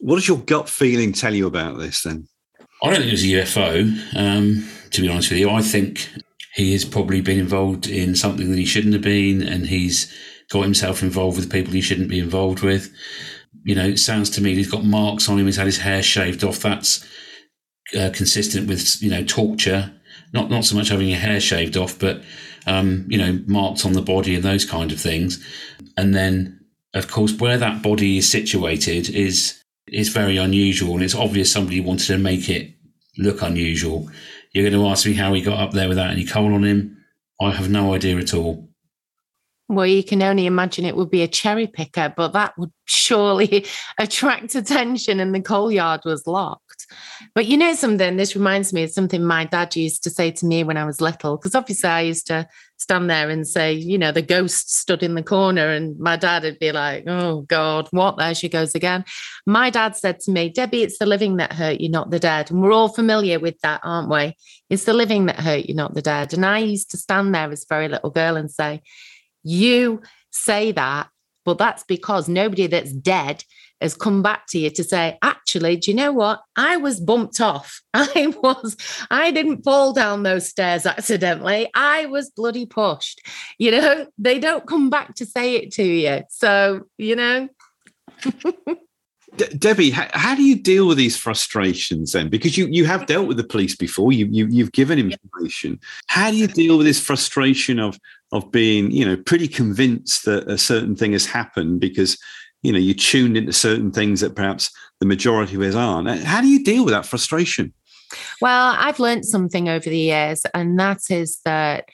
What 0.00 0.16
does 0.16 0.28
your 0.28 0.38
gut 0.38 0.68
feeling 0.68 1.12
tell 1.12 1.34
you 1.34 1.46
about 1.46 1.78
this 1.78 2.02
then? 2.02 2.28
I 2.82 2.88
don't 2.88 2.96
think 2.96 3.08
it 3.08 3.12
was 3.12 3.24
a 3.24 3.26
UFO, 3.28 4.16
um, 4.16 4.68
to 4.90 5.00
be 5.00 5.08
honest 5.08 5.30
with 5.30 5.38
you. 5.38 5.48
I 5.48 5.62
think 5.62 6.10
he 6.54 6.72
has 6.72 6.84
probably 6.84 7.22
been 7.22 7.38
involved 7.38 7.86
in 7.86 8.14
something 8.14 8.50
that 8.50 8.58
he 8.58 8.66
shouldn't 8.66 8.92
have 8.92 9.02
been, 9.02 9.42
and 9.42 9.66
he's 9.66 10.12
got 10.50 10.62
himself 10.62 11.02
involved 11.02 11.38
with 11.38 11.50
people 11.50 11.72
he 11.72 11.80
shouldn't 11.80 12.08
be 12.08 12.18
involved 12.18 12.60
with. 12.60 12.92
You 13.64 13.74
know, 13.74 13.86
it 13.86 13.98
sounds 13.98 14.28
to 14.30 14.42
me 14.42 14.54
he's 14.54 14.70
got 14.70 14.84
marks 14.84 15.28
on 15.28 15.38
him, 15.38 15.46
he's 15.46 15.56
had 15.56 15.66
his 15.66 15.78
hair 15.78 16.02
shaved 16.02 16.44
off. 16.44 16.58
That's 16.58 17.08
uh, 17.98 18.10
consistent 18.12 18.68
with, 18.68 19.02
you 19.02 19.10
know, 19.10 19.24
torture 19.24 19.92
not 20.34 20.50
not 20.50 20.64
so 20.64 20.76
much 20.76 20.88
having 20.88 21.08
your 21.08 21.18
hair 21.18 21.40
shaved 21.40 21.76
off, 21.76 21.98
but 21.98 22.22
um, 22.66 23.06
you 23.08 23.16
know, 23.16 23.40
marks 23.46 23.86
on 23.86 23.92
the 23.92 24.02
body 24.02 24.34
and 24.34 24.44
those 24.44 24.64
kind 24.64 24.92
of 24.92 25.00
things. 25.00 25.44
And 25.96 26.14
then, 26.14 26.60
of 26.94 27.10
course, 27.10 27.32
where 27.34 27.56
that 27.58 27.82
body 27.82 28.18
is 28.18 28.28
situated 28.28 29.08
is 29.08 29.62
is 29.86 30.08
very 30.08 30.36
unusual, 30.36 30.94
and 30.94 31.02
it's 31.02 31.14
obvious 31.14 31.52
somebody 31.52 31.80
wanted 31.80 32.06
to 32.08 32.18
make 32.18 32.50
it 32.50 32.74
look 33.16 33.42
unusual. 33.42 34.10
You're 34.52 34.68
going 34.68 34.82
to 34.82 34.88
ask 34.88 35.06
me 35.06 35.14
how 35.14 35.32
he 35.32 35.40
got 35.40 35.60
up 35.60 35.72
there 35.72 35.88
without 35.88 36.10
any 36.10 36.24
coal 36.24 36.54
on 36.54 36.64
him. 36.64 36.96
I 37.40 37.50
have 37.50 37.70
no 37.70 37.94
idea 37.94 38.16
at 38.16 38.34
all. 38.34 38.68
Well, 39.68 39.86
you 39.86 40.04
can 40.04 40.22
only 40.22 40.46
imagine 40.46 40.84
it 40.84 40.96
would 40.96 41.10
be 41.10 41.22
a 41.22 41.28
cherry 41.28 41.66
picker, 41.66 42.12
but 42.16 42.32
that 42.32 42.56
would 42.58 42.70
surely 42.86 43.66
attract 43.98 44.54
attention, 44.54 45.20
and 45.20 45.34
the 45.34 45.40
coal 45.40 45.70
yard 45.70 46.00
was 46.04 46.26
locked. 46.26 46.63
But 47.34 47.46
you 47.46 47.56
know 47.56 47.74
something, 47.74 48.16
this 48.16 48.36
reminds 48.36 48.72
me 48.72 48.82
of 48.84 48.90
something 48.90 49.24
my 49.24 49.44
dad 49.44 49.74
used 49.76 50.04
to 50.04 50.10
say 50.10 50.30
to 50.32 50.46
me 50.46 50.64
when 50.64 50.76
I 50.76 50.84
was 50.84 51.00
little, 51.00 51.36
because 51.36 51.54
obviously 51.54 51.88
I 51.88 52.02
used 52.02 52.26
to 52.28 52.46
stand 52.76 53.08
there 53.08 53.30
and 53.30 53.46
say, 53.46 53.72
you 53.72 53.96
know, 53.96 54.12
the 54.12 54.22
ghost 54.22 54.74
stood 54.76 55.02
in 55.02 55.14
the 55.14 55.22
corner, 55.22 55.70
and 55.70 55.98
my 55.98 56.16
dad 56.16 56.42
would 56.42 56.58
be 56.58 56.72
like, 56.72 57.04
oh 57.06 57.42
God, 57.42 57.88
what? 57.90 58.18
There 58.18 58.34
she 58.34 58.48
goes 58.48 58.74
again. 58.74 59.04
My 59.46 59.70
dad 59.70 59.96
said 59.96 60.20
to 60.20 60.32
me, 60.32 60.50
Debbie, 60.50 60.82
it's 60.82 60.98
the 60.98 61.06
living 61.06 61.36
that 61.36 61.52
hurt 61.52 61.80
you, 61.80 61.88
not 61.88 62.10
the 62.10 62.18
dead. 62.18 62.50
And 62.50 62.62
we're 62.62 62.72
all 62.72 62.88
familiar 62.88 63.38
with 63.38 63.58
that, 63.60 63.80
aren't 63.82 64.10
we? 64.10 64.36
It's 64.70 64.84
the 64.84 64.92
living 64.92 65.26
that 65.26 65.40
hurt 65.40 65.66
you, 65.66 65.74
not 65.74 65.94
the 65.94 66.02
dead. 66.02 66.34
And 66.34 66.44
I 66.44 66.58
used 66.58 66.90
to 66.90 66.96
stand 66.96 67.34
there 67.34 67.50
as 67.50 67.62
a 67.62 67.66
very 67.68 67.88
little 67.88 68.10
girl 68.10 68.36
and 68.36 68.50
say, 68.50 68.82
you 69.42 70.02
say 70.30 70.72
that, 70.72 71.08
but 71.44 71.58
that's 71.58 71.84
because 71.84 72.28
nobody 72.28 72.66
that's 72.66 72.92
dead 72.92 73.44
has 73.84 73.94
come 73.94 74.22
back 74.22 74.46
to 74.48 74.58
you 74.58 74.70
to 74.70 74.82
say, 74.82 75.18
actually, 75.22 75.76
do 75.76 75.90
you 75.90 75.96
know 75.96 76.12
what? 76.12 76.42
I 76.56 76.76
was 76.76 76.98
bumped 76.98 77.40
off. 77.40 77.80
I 77.94 78.34
was, 78.42 78.76
I 79.10 79.30
didn't 79.30 79.62
fall 79.62 79.92
down 79.92 80.22
those 80.22 80.48
stairs 80.48 80.86
accidentally. 80.86 81.68
I 81.74 82.06
was 82.06 82.30
bloody 82.30 82.66
pushed. 82.66 83.20
You 83.58 83.70
know, 83.70 84.06
they 84.18 84.38
don't 84.38 84.66
come 84.66 84.90
back 84.90 85.14
to 85.16 85.26
say 85.26 85.56
it 85.56 85.72
to 85.74 85.84
you. 85.84 86.22
So, 86.28 86.86
you 86.98 87.14
know. 87.14 87.48
De- 89.36 89.52
Debbie, 89.56 89.90
how, 89.90 90.06
how, 90.12 90.34
do 90.34 90.42
you 90.42 90.54
deal 90.54 90.86
with 90.86 90.96
these 90.96 91.16
frustrations 91.16 92.12
then? 92.12 92.28
Because 92.28 92.56
you 92.56 92.68
you 92.68 92.84
have 92.84 93.06
dealt 93.06 93.26
with 93.26 93.36
the 93.36 93.42
police 93.42 93.74
before. 93.74 94.12
You, 94.12 94.28
you 94.30 94.46
you've 94.46 94.70
given 94.70 94.96
information. 94.98 95.80
How 96.06 96.30
do 96.30 96.36
you 96.36 96.46
deal 96.46 96.78
with 96.78 96.86
this 96.86 97.00
frustration 97.00 97.80
of 97.80 97.98
of 98.30 98.52
being 98.52 98.92
you 98.92 99.04
know 99.04 99.16
pretty 99.16 99.48
convinced 99.48 100.24
that 100.26 100.48
a 100.48 100.56
certain 100.56 100.94
thing 100.94 101.12
has 101.12 101.26
happened 101.26 101.80
because 101.80 102.16
you 102.64 102.72
know 102.72 102.78
you're 102.78 102.94
tuned 102.94 103.36
into 103.36 103.52
certain 103.52 103.92
things 103.92 104.20
that 104.20 104.34
perhaps 104.34 104.70
the 104.98 105.06
majority 105.06 105.54
of 105.54 105.60
us 105.60 105.74
aren't. 105.74 106.08
Uh, 106.08 106.16
how 106.24 106.40
do 106.40 106.48
you 106.48 106.64
deal 106.64 106.84
with 106.84 106.94
that 106.94 107.06
frustration? 107.06 107.72
Well, 108.40 108.74
I've 108.76 108.98
learned 108.98 109.26
something 109.26 109.68
over 109.68 109.88
the 109.88 109.98
years, 109.98 110.44
and 110.54 110.78
that 110.80 111.02
is 111.10 111.40
that 111.44 111.88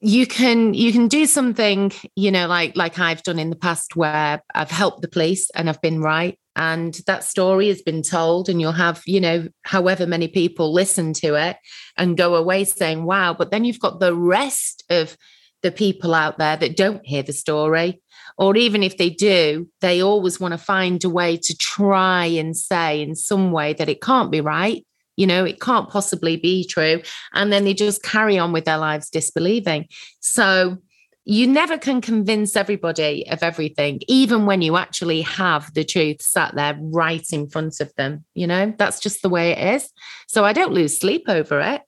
you 0.00 0.26
can 0.26 0.74
you 0.74 0.92
can 0.92 1.06
do 1.06 1.26
something 1.26 1.92
you 2.16 2.28
know 2.32 2.48
like 2.48 2.76
like 2.76 2.98
i've 2.98 3.22
done 3.22 3.38
in 3.38 3.50
the 3.50 3.56
past 3.56 3.94
where 3.94 4.42
i've 4.52 4.70
helped 4.70 5.00
the 5.00 5.06
police 5.06 5.48
and 5.54 5.70
i've 5.70 5.80
been 5.80 6.00
right 6.00 6.36
and 6.56 6.98
that 7.06 7.22
story 7.22 7.68
has 7.68 7.82
been 7.82 8.02
told 8.02 8.48
and 8.48 8.60
you'll 8.60 8.72
have 8.72 9.00
you 9.06 9.20
know 9.20 9.46
however 9.62 10.04
many 10.04 10.26
people 10.26 10.72
listen 10.72 11.12
to 11.12 11.36
it 11.36 11.56
and 11.96 12.16
go 12.16 12.34
away 12.34 12.64
saying 12.64 13.04
wow 13.04 13.32
but 13.32 13.52
then 13.52 13.64
you've 13.64 13.78
got 13.78 14.00
the 14.00 14.12
rest 14.12 14.82
of 14.90 15.16
the 15.62 15.72
people 15.72 16.14
out 16.14 16.38
there 16.38 16.56
that 16.56 16.76
don't 16.76 17.06
hear 17.06 17.22
the 17.22 17.32
story. 17.32 18.02
Or 18.38 18.56
even 18.56 18.82
if 18.82 18.96
they 18.96 19.10
do, 19.10 19.68
they 19.80 20.02
always 20.02 20.40
want 20.40 20.52
to 20.52 20.58
find 20.58 21.02
a 21.04 21.10
way 21.10 21.36
to 21.36 21.56
try 21.56 22.26
and 22.26 22.56
say 22.56 23.02
in 23.02 23.14
some 23.14 23.52
way 23.52 23.72
that 23.74 23.88
it 23.88 24.00
can't 24.00 24.30
be 24.30 24.40
right. 24.40 24.86
You 25.16 25.26
know, 25.26 25.44
it 25.44 25.60
can't 25.60 25.90
possibly 25.90 26.36
be 26.36 26.66
true. 26.66 27.02
And 27.34 27.52
then 27.52 27.64
they 27.64 27.74
just 27.74 28.02
carry 28.02 28.38
on 28.38 28.52
with 28.52 28.64
their 28.64 28.78
lives 28.78 29.10
disbelieving. 29.10 29.86
So, 30.20 30.78
you 31.24 31.46
never 31.46 31.78
can 31.78 32.00
convince 32.00 32.56
everybody 32.56 33.28
of 33.30 33.42
everything, 33.42 34.00
even 34.08 34.44
when 34.44 34.60
you 34.60 34.76
actually 34.76 35.22
have 35.22 35.72
the 35.74 35.84
truth 35.84 36.20
sat 36.20 36.54
there 36.56 36.76
right 36.80 37.24
in 37.32 37.48
front 37.48 37.80
of 37.80 37.94
them. 37.94 38.24
You 38.34 38.48
know, 38.48 38.74
that's 38.76 38.98
just 38.98 39.22
the 39.22 39.28
way 39.28 39.52
it 39.52 39.76
is. 39.76 39.88
So 40.26 40.44
I 40.44 40.52
don't 40.52 40.72
lose 40.72 40.98
sleep 40.98 41.24
over 41.28 41.60
it. 41.60 41.82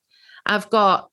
I've 0.47 0.71
got 0.71 1.11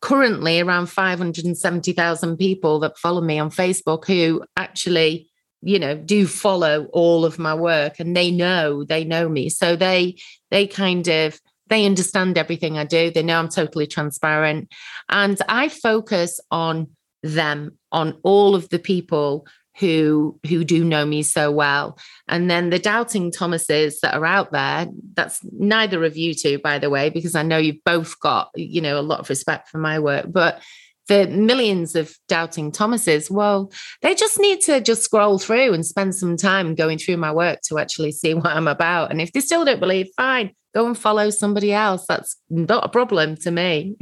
currently 0.00 0.60
around 0.60 0.86
570,000 0.86 2.36
people 2.36 2.80
that 2.80 2.98
follow 2.98 3.20
me 3.20 3.38
on 3.38 3.50
Facebook 3.50 4.06
who 4.06 4.44
actually, 4.56 5.28
you 5.60 5.78
know, 5.78 5.96
do 5.96 6.26
follow 6.26 6.86
all 6.92 7.24
of 7.24 7.38
my 7.38 7.54
work 7.54 7.98
and 7.98 8.16
they 8.16 8.30
know, 8.30 8.84
they 8.84 9.04
know 9.04 9.28
me. 9.28 9.48
So 9.48 9.76
they, 9.76 10.16
they 10.50 10.66
kind 10.66 11.06
of, 11.08 11.40
they 11.66 11.84
understand 11.84 12.38
everything 12.38 12.78
I 12.78 12.84
do. 12.84 13.10
They 13.10 13.22
know 13.22 13.38
I'm 13.38 13.48
totally 13.48 13.86
transparent. 13.86 14.72
And 15.08 15.38
I 15.48 15.68
focus 15.68 16.40
on 16.50 16.88
them, 17.22 17.76
on 17.92 18.18
all 18.22 18.54
of 18.54 18.68
the 18.68 18.78
people 18.78 19.46
who 19.78 20.38
who 20.48 20.64
do 20.64 20.84
know 20.84 21.04
me 21.04 21.22
so 21.22 21.50
well. 21.50 21.98
And 22.28 22.50
then 22.50 22.70
the 22.70 22.78
doubting 22.78 23.30
thomases 23.30 24.00
that 24.00 24.14
are 24.14 24.26
out 24.26 24.52
there 24.52 24.86
that's 25.14 25.40
neither 25.52 26.04
of 26.04 26.16
you 26.16 26.34
two 26.34 26.58
by 26.58 26.78
the 26.78 26.90
way 26.90 27.10
because 27.10 27.34
i 27.34 27.42
know 27.42 27.58
you've 27.58 27.82
both 27.84 28.18
got 28.20 28.50
you 28.54 28.80
know 28.80 28.98
a 28.98 29.02
lot 29.02 29.20
of 29.20 29.28
respect 29.28 29.68
for 29.68 29.78
my 29.78 29.98
work 29.98 30.26
but 30.28 30.62
the 31.08 31.26
millions 31.26 31.96
of 31.96 32.14
doubting 32.28 32.70
thomases 32.70 33.30
well 33.30 33.72
they 34.02 34.14
just 34.14 34.38
need 34.38 34.60
to 34.60 34.80
just 34.80 35.02
scroll 35.02 35.38
through 35.38 35.72
and 35.72 35.84
spend 35.84 36.14
some 36.14 36.36
time 36.36 36.74
going 36.74 36.98
through 36.98 37.16
my 37.16 37.32
work 37.32 37.60
to 37.62 37.78
actually 37.78 38.12
see 38.12 38.34
what 38.34 38.46
i'm 38.46 38.68
about. 38.68 39.10
And 39.10 39.20
if 39.20 39.32
they 39.32 39.40
still 39.40 39.64
don't 39.64 39.80
believe 39.80 40.08
fine 40.16 40.52
go 40.74 40.86
and 40.86 40.98
follow 40.98 41.30
somebody 41.30 41.72
else. 41.72 42.04
That's 42.08 42.36
not 42.50 42.84
a 42.84 42.88
problem 42.88 43.36
to 43.38 43.50
me. 43.50 43.96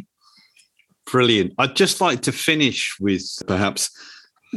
Brilliant. 1.11 1.55
I'd 1.59 1.77
just 1.77 2.01
like 2.01 2.23
to 2.23 2.33
finish 2.33 2.97
with 3.01 3.25
perhaps 3.47 3.91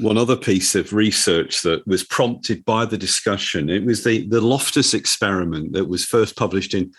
one 0.01 0.17
other 0.17 0.35
piece 0.35 0.75
of 0.75 0.93
research 0.93 1.61
that 1.61 1.85
was 1.87 2.03
prompted 2.03 2.65
by 2.65 2.85
the 2.85 2.97
discussion. 2.97 3.69
It 3.69 3.85
was 3.85 4.03
the, 4.03 4.27
the 4.27 4.41
Loftus 4.41 4.93
experiment 4.93 5.73
that 5.73 5.85
was 5.85 6.05
first 6.05 6.35
published 6.35 6.73
in 6.73 6.91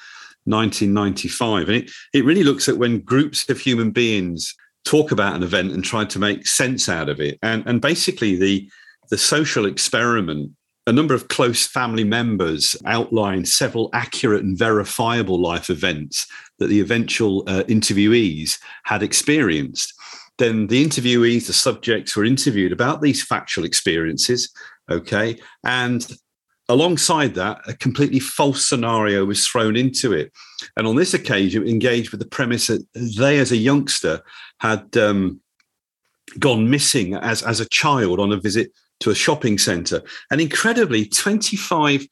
1995. 0.45 1.69
And 1.69 1.77
it, 1.77 1.91
it 2.13 2.25
really 2.25 2.43
looks 2.43 2.69
at 2.69 2.79
when 2.79 3.01
groups 3.01 3.49
of 3.49 3.59
human 3.59 3.91
beings 3.91 4.55
talk 4.85 5.13
about 5.13 5.35
an 5.35 5.43
event 5.43 5.73
and 5.73 5.85
try 5.85 6.05
to 6.05 6.19
make 6.19 6.47
sense 6.47 6.89
out 6.89 7.09
of 7.09 7.21
it. 7.21 7.39
And, 7.43 7.63
and 7.67 7.81
basically, 7.81 8.37
the, 8.37 8.71
the 9.11 9.19
social 9.19 9.67
experiment, 9.67 10.53
a 10.87 10.93
number 10.93 11.15
of 11.15 11.29
close 11.29 11.67
family 11.67 12.05
members 12.05 12.75
outlined 12.87 13.49
several 13.49 13.91
accurate 13.93 14.43
and 14.43 14.57
verifiable 14.57 15.39
life 15.39 15.69
events 15.69 16.27
that 16.59 16.69
the 16.69 16.81
eventual 16.81 17.45
uh, 17.47 17.63
interviewees 17.65 18.59
had 18.85 19.03
experienced 19.03 19.95
then 20.41 20.67
the 20.67 20.85
interviewees, 20.85 21.47
the 21.47 21.53
subjects 21.53 22.17
were 22.17 22.25
interviewed 22.25 22.73
about 22.73 23.01
these 23.01 23.23
factual 23.23 23.65
experiences. 23.65 24.53
Okay. 24.91 25.39
And 25.65 26.05
alongside 26.69 27.35
that, 27.35 27.61
a 27.69 27.75
completely 27.75 28.19
false 28.19 28.69
scenario 28.69 29.25
was 29.25 29.47
thrown 29.47 29.77
into 29.77 30.13
it. 30.13 30.33
And 30.77 30.87
on 30.87 30.97
this 30.97 31.15
occasion, 31.15 31.69
engaged 31.69 32.11
with 32.11 32.21
the 32.21 32.27
premise 32.27 32.67
that 32.67 32.85
they, 32.95 33.39
as 33.39 33.53
a 33.53 33.57
youngster, 33.57 34.23
had 34.59 34.97
um, 34.97 35.41
gone 36.39 36.69
missing 36.71 37.15
as, 37.15 37.43
as 37.43 37.61
a 37.61 37.69
child 37.69 38.19
on 38.19 38.33
a 38.33 38.41
visit 38.41 38.73
to 39.01 39.11
a 39.11 39.15
shopping 39.15 39.59
center. 39.59 40.03
And 40.31 40.41
incredibly, 40.41 41.07
25% 41.07 42.09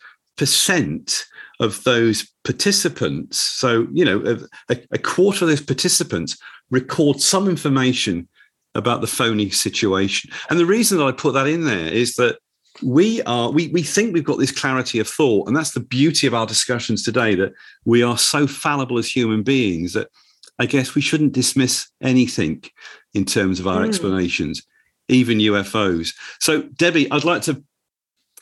of 1.61 1.83
those 1.85 2.31
participants, 2.45 3.39
so, 3.39 3.89
you 3.93 4.05
know, 4.05 4.39
a, 4.69 4.79
a 4.93 4.99
quarter 4.99 5.45
of 5.45 5.49
those 5.49 5.61
participants 5.61 6.39
record 6.71 7.21
some 7.21 7.49
information 7.49 8.29
about 8.75 9.01
the 9.01 9.07
phony 9.07 9.51
situation. 9.51 10.31
And 10.51 10.59
the 10.59 10.67
reason 10.67 10.99
that 10.99 11.05
I 11.05 11.13
put 11.13 11.35
that 11.35 11.49
in 11.49 11.65
there 11.65 11.93
is 11.93 12.15
that 12.15 12.39
we 12.83 13.23
are 13.23 13.51
we, 13.51 13.69
we 13.69 13.83
think 13.83 14.13
we've 14.13 14.25
got 14.25 14.39
this 14.39 14.53
clarity 14.53 14.99
of 14.99 15.09
thought 15.09 15.47
and 15.47 15.57
that's 15.57 15.73
the 15.73 15.81
beauty 15.81 16.27
of 16.27 16.35
our 16.35 16.47
discussions 16.47 17.03
today 17.03 17.35
that 17.35 17.53
we 17.85 18.03
are 18.03 18.19
so 18.19 18.47
fallible 18.47 18.99
as 18.99 19.11
human 19.11 19.43
beings 19.43 19.95
that 19.95 20.09
i 20.59 20.67
guess 20.67 20.95
we 20.95 21.01
shouldn't 21.01 21.33
dismiss 21.33 21.89
anything 22.03 22.63
in 23.15 23.25
terms 23.25 23.59
of 23.59 23.67
our 23.67 23.83
mm. 23.83 23.89
explanations 23.89 24.63
even 25.09 25.39
ufos 25.39 26.15
so 26.39 26.63
debbie 26.63 27.11
i'd 27.11 27.25
like 27.25 27.43
to 27.43 27.63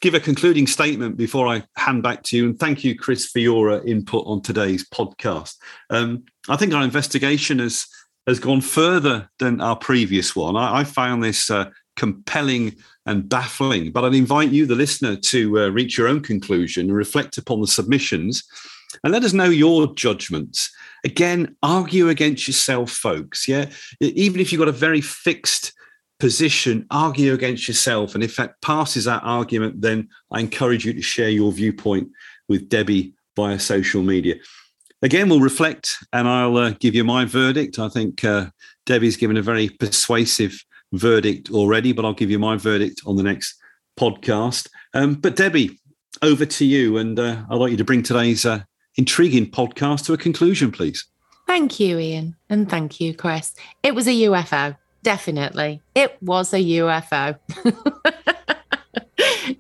give 0.00 0.12
a 0.14 0.20
concluding 0.20 0.66
statement 0.66 1.16
before 1.16 1.48
i 1.48 1.62
hand 1.76 2.02
back 2.02 2.22
to 2.22 2.36
you 2.36 2.44
and 2.44 2.58
thank 2.58 2.84
you 2.84 2.94
chris 2.94 3.26
for 3.26 3.38
your 3.38 3.70
uh, 3.70 3.80
input 3.84 4.24
on 4.26 4.42
today's 4.42 4.86
podcast 4.88 5.54
um, 5.88 6.22
i 6.48 6.56
think 6.56 6.74
our 6.74 6.84
investigation 6.84 7.58
has 7.58 7.86
has 8.26 8.40
gone 8.40 8.60
further 8.60 9.28
than 9.38 9.60
our 9.60 9.76
previous 9.76 10.34
one. 10.34 10.56
I, 10.56 10.78
I 10.80 10.84
found 10.84 11.22
this 11.22 11.50
uh, 11.50 11.70
compelling 11.96 12.76
and 13.06 13.28
baffling, 13.28 13.92
but 13.92 14.04
I'd 14.04 14.14
invite 14.14 14.50
you, 14.50 14.66
the 14.66 14.74
listener, 14.74 15.16
to 15.16 15.60
uh, 15.60 15.68
reach 15.68 15.96
your 15.96 16.08
own 16.08 16.20
conclusion 16.20 16.88
and 16.88 16.96
reflect 16.96 17.38
upon 17.38 17.60
the 17.60 17.66
submissions 17.66 18.42
and 19.04 19.12
let 19.12 19.24
us 19.24 19.32
know 19.32 19.44
your 19.44 19.94
judgments. 19.94 20.70
Again, 21.04 21.56
argue 21.62 22.08
against 22.08 22.48
yourself, 22.48 22.90
folks. 22.90 23.46
Yeah. 23.46 23.70
Even 24.00 24.40
if 24.40 24.52
you've 24.52 24.58
got 24.58 24.68
a 24.68 24.72
very 24.72 25.00
fixed 25.00 25.72
position, 26.18 26.86
argue 26.90 27.32
against 27.32 27.68
yourself. 27.68 28.14
And 28.14 28.24
if 28.24 28.36
that 28.36 28.60
passes 28.62 29.04
that 29.04 29.22
argument, 29.22 29.82
then 29.82 30.08
I 30.32 30.40
encourage 30.40 30.84
you 30.84 30.92
to 30.94 31.02
share 31.02 31.28
your 31.28 31.52
viewpoint 31.52 32.08
with 32.48 32.68
Debbie 32.68 33.14
via 33.36 33.58
social 33.58 34.02
media 34.02 34.36
again, 35.02 35.28
we'll 35.28 35.40
reflect 35.40 35.96
and 36.12 36.28
I'll 36.28 36.56
uh, 36.56 36.70
give 36.70 36.94
you 36.94 37.04
my 37.04 37.24
verdict. 37.24 37.78
I 37.78 37.88
think 37.88 38.24
uh, 38.24 38.46
Debbie's 38.85 39.16
given 39.16 39.37
a 39.37 39.42
very 39.42 39.68
persuasive 39.68 40.64
verdict 40.92 41.50
already, 41.50 41.92
but 41.92 42.04
I'll 42.04 42.12
give 42.12 42.30
you 42.30 42.38
my 42.38 42.56
verdict 42.56 43.02
on 43.06 43.16
the 43.16 43.22
next 43.22 43.56
podcast. 43.98 44.68
Um, 44.94 45.14
but 45.14 45.37
Debbie, 45.37 45.78
over 46.22 46.46
to 46.46 46.64
you, 46.64 46.96
and 46.96 47.18
uh, 47.18 47.42
I'd 47.50 47.56
like 47.56 47.70
you 47.70 47.76
to 47.76 47.85
bring 47.85 48.02
today's 48.02 48.46
uh, 48.46 48.61
intriguing 48.96 49.50
podcast 49.50 50.06
to 50.06 50.12
a 50.12 50.18
conclusion, 50.18 50.70
please. 50.70 51.04
Thank 51.46 51.78
you, 51.78 51.98
Ian, 51.98 52.35
and 52.48 52.68
thank 52.68 53.00
you, 53.00 53.14
Chris. 53.14 53.54
It 53.82 53.94
was 53.94 54.09
a 54.09 54.12
UFO, 54.12 54.76
definitely. 55.02 55.82
It 55.94 56.16
was 56.20 56.52
a 56.52 56.59
UFO. 56.59 57.38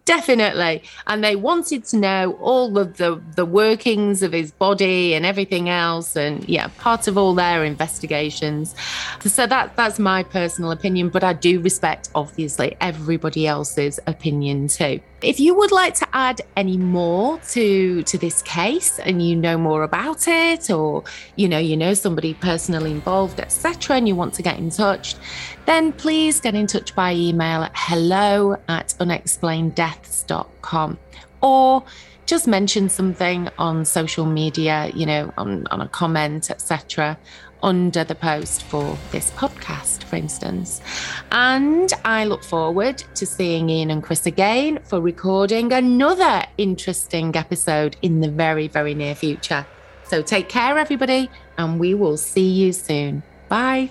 Definitely. 0.06 0.84
And 1.08 1.22
they 1.24 1.34
wanted 1.34 1.84
to 1.86 1.96
know 1.96 2.38
all 2.40 2.78
of 2.78 2.96
the, 2.96 3.20
the 3.34 3.44
workings 3.44 4.22
of 4.22 4.32
his 4.32 4.52
body 4.52 5.14
and 5.14 5.26
everything 5.26 5.68
else. 5.68 6.14
And 6.14 6.48
yeah, 6.48 6.68
part 6.78 7.08
of 7.08 7.18
all 7.18 7.34
their 7.34 7.64
investigations. 7.64 8.76
So 9.20 9.48
that 9.48 9.74
that's 9.74 9.98
my 9.98 10.22
personal 10.22 10.70
opinion, 10.70 11.08
but 11.08 11.24
I 11.24 11.32
do 11.32 11.60
respect 11.60 12.08
obviously 12.14 12.76
everybody 12.80 13.48
else's 13.48 13.98
opinion 14.06 14.68
too. 14.68 15.00
If 15.22 15.40
you 15.40 15.54
would 15.54 15.72
like 15.72 15.94
to 15.94 16.06
add 16.12 16.42
any 16.56 16.76
more 16.76 17.38
to 17.52 18.02
to 18.02 18.18
this 18.18 18.42
case 18.42 18.98
and 18.98 19.26
you 19.26 19.34
know 19.34 19.56
more 19.56 19.82
about 19.82 20.28
it 20.28 20.70
or 20.70 21.04
you 21.36 21.48
know 21.48 21.58
you 21.58 21.76
know 21.76 21.94
somebody 21.94 22.34
personally 22.34 22.90
involved 22.90 23.40
etc 23.40 23.96
and 23.96 24.06
you 24.06 24.14
want 24.14 24.34
to 24.34 24.42
get 24.42 24.58
in 24.58 24.68
touch 24.68 25.14
then 25.64 25.92
please 25.92 26.38
get 26.38 26.54
in 26.54 26.66
touch 26.66 26.94
by 26.94 27.14
email 27.14 27.62
at 27.62 27.72
hello 27.74 28.56
at 28.68 28.88
unexplaineddeaths.com 29.00 30.98
or 31.40 31.82
just 32.26 32.48
mention 32.48 32.88
something 32.88 33.48
on 33.56 33.84
social 33.84 34.26
media, 34.26 34.90
you 34.96 35.06
know, 35.06 35.32
on, 35.38 35.64
on 35.68 35.80
a 35.80 35.86
comment, 35.86 36.50
etc 36.50 37.16
under 37.62 38.04
the 38.04 38.14
post 38.14 38.62
for 38.64 38.96
this 39.10 39.30
podcast, 39.32 40.04
for 40.04 40.16
instance. 40.16 40.80
And 41.32 41.92
I 42.04 42.24
look 42.24 42.44
forward 42.44 43.02
to 43.14 43.26
seeing 43.26 43.68
Ian 43.70 43.90
and 43.90 44.02
Chris 44.02 44.26
again 44.26 44.78
for 44.84 45.00
recording 45.00 45.72
another 45.72 46.44
interesting 46.58 47.34
episode 47.36 47.96
in 48.02 48.20
the 48.20 48.30
very, 48.30 48.68
very 48.68 48.94
near 48.94 49.14
future. 49.14 49.66
So 50.04 50.22
take 50.22 50.48
care, 50.48 50.78
everybody, 50.78 51.30
and 51.58 51.80
we 51.80 51.94
will 51.94 52.16
see 52.16 52.48
you 52.48 52.72
soon. 52.72 53.22
Bye. 53.48 53.90